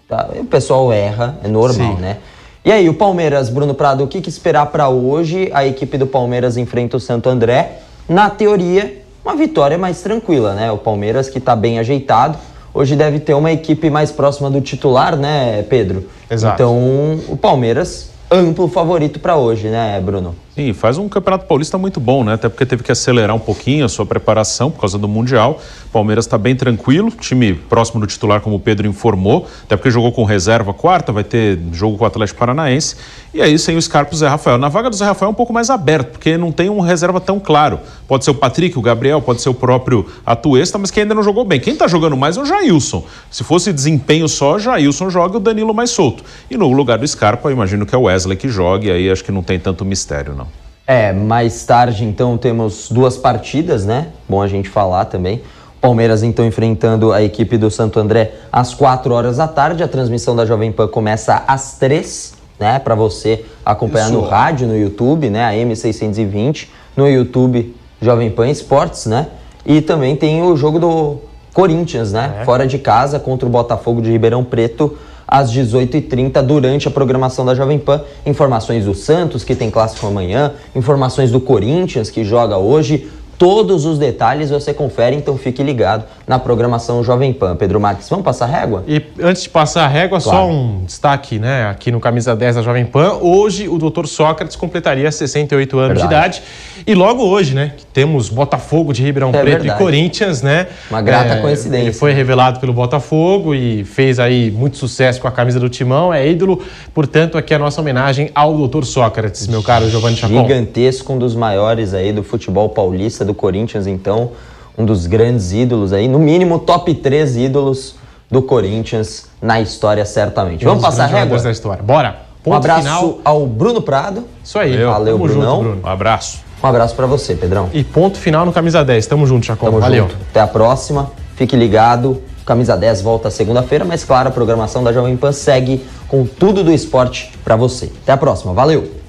tá, 0.09 0.29
o 0.35 0.45
pessoal 0.45 0.93
erra, 0.93 1.39
é 1.43 1.47
normal, 1.47 1.95
Sim. 1.95 2.03
né? 2.03 2.19
E 2.65 2.73
aí, 2.73 2.89
o 2.89 2.95
Palmeiras, 2.95 3.51
Bruno 3.51 3.75
Prado, 3.75 4.03
o 4.03 4.09
que, 4.09 4.23
que 4.23 4.29
esperar 4.31 4.67
para 4.67 4.89
hoje? 4.89 5.51
A 5.53 5.67
equipe 5.67 5.99
do 5.99 6.07
Palmeiras 6.07 6.57
enfrenta 6.57 6.97
o 6.97 7.01
Santo 7.01 7.29
André. 7.29 7.81
Na 8.09 8.31
teoria, 8.31 9.04
uma 9.25 9.35
vitória 9.35 9.79
mais 9.79 10.03
tranquila, 10.03 10.55
né? 10.55 10.71
O 10.71 10.79
Palmeiras 10.79 11.29
que 11.29 11.39
está 11.39 11.57
bem 11.57 11.79
ajeitado. 11.79 12.39
Hoje 12.73 12.95
deve 12.95 13.21
ter 13.21 13.35
uma 13.35 13.53
equipe 13.53 13.89
mais 13.89 14.11
próxima 14.11 14.51
do 14.51 14.61
titular, 14.61 15.17
né, 15.17 15.63
Pedro? 15.63 16.09
Exato. 16.29 16.55
Então, 16.55 17.21
o 17.29 17.37
Palmeiras 17.37 18.11
amplo 18.31 18.69
favorito 18.69 19.21
para 19.21 19.37
hoje, 19.37 19.69
né, 19.69 20.01
Bruno? 20.01 20.35
Sim, 20.55 20.73
faz 20.73 20.99
um 20.99 21.09
campeonato 21.09 21.47
paulista 21.47 21.77
muito 21.77 21.99
bom, 21.99 22.23
né? 22.23 22.35
Até 22.35 22.49
porque 22.49 22.65
teve 22.65 22.85
que 22.85 22.93
acelerar 22.93 23.35
um 23.35 23.41
pouquinho 23.41 23.85
a 23.85 23.89
sua 23.89 24.07
preparação 24.07 24.71
por 24.71 24.79
causa 24.79 24.97
do 24.97 25.09
Mundial. 25.09 25.61
Palmeiras 25.93 26.27
está 26.27 26.39
bem 26.39 26.55
tranquilo, 26.55 27.11
time 27.11 27.55
próximo 27.55 28.01
do 28.01 28.07
titular, 28.07 28.41
como 28.41 28.57
o 28.57 28.61
Pedro 28.61 28.87
informou, 28.87 29.49
até 29.65 29.77
porque 29.77 29.91
jogou 29.91 30.13
com 30.13 30.23
reserva 30.25 30.73
quarta, 30.73 31.13
vai 31.13 31.25
ter 31.25 31.59
jogo 31.73 31.99
com 31.99 32.05
o 32.05 32.07
Atlético 32.07 32.39
Paranaense. 32.39 32.97
E 33.33 33.43
aí, 33.43 33.59
sem 33.59 33.77
o 33.77 33.83
Scarpa 33.83 34.15
o 34.15 34.17
Zé 34.17 34.29
Rafael. 34.29 34.57
Na 34.57 34.69
vaga 34.69 34.89
do 34.89 34.95
Zé 34.95 35.05
Rafael 35.05 35.29
é 35.29 35.33
um 35.33 35.35
pouco 35.35 35.53
mais 35.53 35.71
aberto, 35.71 36.13
porque 36.13 36.37
não 36.37 36.53
tem 36.53 36.71
um 36.71 36.79
reserva 36.79 37.21
tão 37.21 37.41
claro. 37.41 37.81
Pode 38.07 38.25
ser 38.25 38.31
o 38.31 38.35
Patrick, 38.35 38.79
o 38.79 38.83
Gabriel, 38.83 39.21
pode 39.21 39.41
ser 39.41 39.49
o 39.49 39.55
próprio 39.55 40.07
Atuesta, 40.25 40.79
mas 40.79 40.91
que 40.93 41.01
ainda 41.01 41.15
não 41.15 41.23
jogou 41.23 41.45
bem. 41.45 41.59
Quem 41.59 41.73
está 41.73 41.89
jogando 41.89 42.17
mais 42.17 42.37
é 42.37 42.41
o 42.41 42.45
Jailson. 42.45 43.05
Se 43.31 43.43
fosse 43.43 43.73
desempenho 43.73 44.29
só, 44.29 44.57
Jailson 44.57 45.11
joga 45.11 45.37
o 45.37 45.41
Danilo 45.41 45.75
mais 45.75 45.91
solto. 45.91 46.23
E 46.49 46.57
no 46.57 46.73
lugar 46.73 46.99
do 46.99 47.07
Scarpa, 47.07 47.49
eu 47.49 47.53
imagino 47.53 47.85
que 47.85 47.95
é 47.95 47.99
o 47.99 48.03
Wesley 48.03 48.37
que 48.37 48.49
joga, 48.49 48.87
e 48.87 48.91
aí 48.91 49.11
acho 49.11 49.25
que 49.25 49.33
não 49.33 49.43
tem 49.43 49.59
tanto 49.59 49.85
mistério, 49.85 50.35
não. 50.35 50.44
É, 50.87 51.13
mais 51.13 51.65
tarde 51.65 52.05
então 52.05 52.37
temos 52.37 52.91
duas 52.91 53.17
partidas, 53.17 53.87
né? 53.87 54.09
Bom 54.29 54.43
a 54.43 54.49
gente 54.49 54.69
falar 54.69 55.07
também. 55.07 55.43
Palmeiras 55.81 56.23
então 56.23 56.47
enfrentando 56.47 57.13
a 57.13 57.23
equipe 57.23 57.57
do 57.57 57.71
Santo 57.71 57.99
André 57.99 58.33
às 58.53 58.75
4 58.75 59.13
horas 59.13 59.39
da 59.39 59.49
tarde. 59.49 59.83
A 59.83 59.89
transmissão 59.89 60.37
da 60.37 60.45
Jovem 60.45 60.71
Pan 60.73 60.87
começa 60.89 61.43
às 61.47 61.79
3, 61.79 62.35
né? 62.59 62.79
Para 62.79 62.95
você 62.95 63.45
acompanhar 63.65 64.07
Isso. 64.07 64.15
no 64.15 64.23
rádio, 64.23 64.69
no 64.69 64.77
YouTube, 64.77 65.31
né? 65.31 65.45
A 65.45 65.53
M620, 65.53 66.69
no 66.95 67.09
YouTube 67.09 67.75
Jovem 68.01 68.31
Pan 68.31 68.49
Esportes, 68.49 69.07
né? 69.07 69.29
E 69.65 69.81
também 69.81 70.15
tem 70.17 70.43
o 70.43 70.55
jogo 70.55 70.79
do 70.79 71.19
Corinthians, 71.55 72.13
né? 72.13 72.41
É. 72.41 72.45
Fora 72.45 72.67
de 72.67 72.79
casa 72.79 73.19
contra 73.19 73.47
o 73.47 73.51
Botafogo 73.51 74.03
de 74.03 74.11
Ribeirão 74.11 74.45
Preto 74.45 74.99
às 75.35 75.51
18h30 75.53 76.41
durante 76.43 76.87
a 76.87 76.91
programação 76.93 77.45
da 77.45 77.57
Jovem 77.57 77.77
Pan. 77.77 78.03
Informações 78.25 78.85
do 78.85 78.95
Santos, 78.95 79.43
que 79.43 79.57
tem 79.57 79.69
clássico 79.69 80.07
amanhã, 80.07 80.53
informações 80.77 81.33
do 81.33 81.41
Corinthians, 81.41 82.09
que 82.09 82.23
joga 82.23 82.57
hoje. 82.57 83.11
Todos 83.37 83.85
os 83.85 83.99
detalhes 83.99 84.51
você 84.51 84.73
confere, 84.73 85.17
então 85.17 85.37
fique 85.37 85.61
ligado 85.61 86.05
na 86.27 86.39
programação 86.39 87.05
Jovem 87.05 87.33
Pan. 87.33 87.55
Pedro 87.57 87.79
Marques, 87.79 88.09
vamos 88.09 88.25
passar 88.25 88.47
régua? 88.47 88.83
E 88.87 89.03
antes 89.23 89.43
de 89.43 89.49
passar 89.49 89.85
a 89.85 89.89
régua, 89.89 90.21
claro. 90.21 90.39
só 90.39 90.49
um 90.49 90.85
destaque, 90.85 91.39
né, 91.39 91.67
aqui 91.67 91.91
no 91.91 92.01
Camisa 92.01 92.35
10 92.35 92.57
da 92.57 92.63
Jovem 92.63 92.87
Pan. 92.87 93.19
Hoje 93.21 93.69
o 93.69 93.79
Dr. 93.79 94.07
Sócrates 94.07 94.57
completaria 94.57 95.11
68 95.11 95.79
anos 95.79 95.99
verdade. 96.01 96.09
de 96.09 96.15
idade. 96.15 96.43
E 96.87 96.95
logo 96.95 97.23
hoje, 97.25 97.55
né, 97.55 97.73
temos 97.93 98.29
Botafogo 98.29 98.93
de 98.93 99.03
Ribeirão 99.03 99.29
é 99.31 99.33
Preto 99.33 99.63
verdade. 99.63 99.69
e 99.69 99.83
Corinthians, 99.83 100.43
né? 100.43 100.67
Uma 100.91 101.03
grata 101.03 101.35
é, 101.35 101.41
coincidência. 101.41 101.85
Ele 101.85 101.93
foi 101.93 102.13
revelado 102.13 102.61
pelo 102.61 102.73
Botafogo 102.73 103.55
e 103.55 103.85
fez 103.85 104.19
aí 104.19 104.51
muito 104.51 104.77
sucesso 104.77 105.21
com 105.21 105.29
a 105.29 105.33
camisa 105.33 105.61
do 105.61 105.69
Timão, 105.69 106.13
é 106.13 106.27
ídolo. 106.27 106.63
Portanto, 106.93 107.39
aqui 107.39 107.55
a 107.55 107.59
nossa 107.59 107.81
homenagem 107.81 108.31
ao 108.35 108.67
Dr. 108.67 108.85
Sócrates, 108.85 109.47
meu 109.47 109.63
caro 109.63 109.89
Giovanni 109.89 110.17
Chacon. 110.17 110.43
Gigantesco, 110.43 111.13
um 111.13 111.19
dos 111.19 111.35
maiores 111.35 111.95
aí 111.95 112.13
do 112.13 112.23
futebol 112.23 112.69
paulista, 112.69 113.25
do 113.25 113.35
Corinthians, 113.35 113.87
então, 113.87 114.33
um 114.77 114.85
dos 114.85 115.07
grandes 115.07 115.53
ídolos 115.53 115.93
aí, 115.93 116.09
no 116.09 116.19
mínimo 116.19 116.59
top 116.59 116.95
3 116.95 117.37
ídolos 117.37 117.97
do 118.31 118.43
Corinthians 118.43 119.29
na 119.41 119.61
história, 119.61 120.05
certamente. 120.05 120.65
Vamos 120.65 120.83
passar 120.83 121.05
a 121.05 121.07
régua? 121.07 121.39
da 121.39 121.51
história. 121.51 121.83
Bora! 121.83 122.25
Ponto 122.43 122.53
um 122.53 122.57
abraço 122.57 122.83
final. 122.83 123.19
ao 123.25 123.47
Bruno 123.47 123.81
Prado. 123.81 124.25
Isso 124.43 124.59
aí. 124.59 124.73
Valeu, 124.73 124.91
Valeu 124.91 125.19
Brunão. 125.19 125.57
Junto, 125.57 125.63
Bruno. 125.63 125.81
Um 125.83 125.89
abraço. 125.89 126.41
Um 126.63 126.67
abraço 126.67 126.95
para 126.95 127.07
você, 127.07 127.35
Pedrão. 127.35 127.71
E 127.73 127.83
ponto 127.83 128.19
final 128.19 128.45
no 128.45 128.53
Camisa 128.53 128.85
10. 128.85 129.07
Tamo 129.07 129.27
junto, 129.27 129.47
Chacon. 129.47 129.67
Tamo 129.67 129.81
Valeu. 129.81 130.05
Junto. 130.05 130.17
Até 130.31 130.41
a 130.41 130.47
próxima. 130.47 131.11
Fique 131.37 131.57
ligado. 131.57 132.23
Camisa 132.45 132.77
10 132.77 133.01
volta 133.01 133.31
segunda-feira, 133.31 133.87
mas 133.87 134.05
claro, 134.05 134.29
a 134.29 134.31
programação 134.31 134.85
da 134.85 134.93
Jovem 134.93 135.17
Pan 135.17 135.33
segue 135.33 135.83
com 136.07 136.27
tudo 136.27 136.63
do 136.63 136.71
esporte 136.71 137.33
para 137.43 137.57
você. 137.57 137.91
Até 138.03 138.13
a 138.13 138.17
próxima. 138.19 138.53
Valeu! 138.53 139.04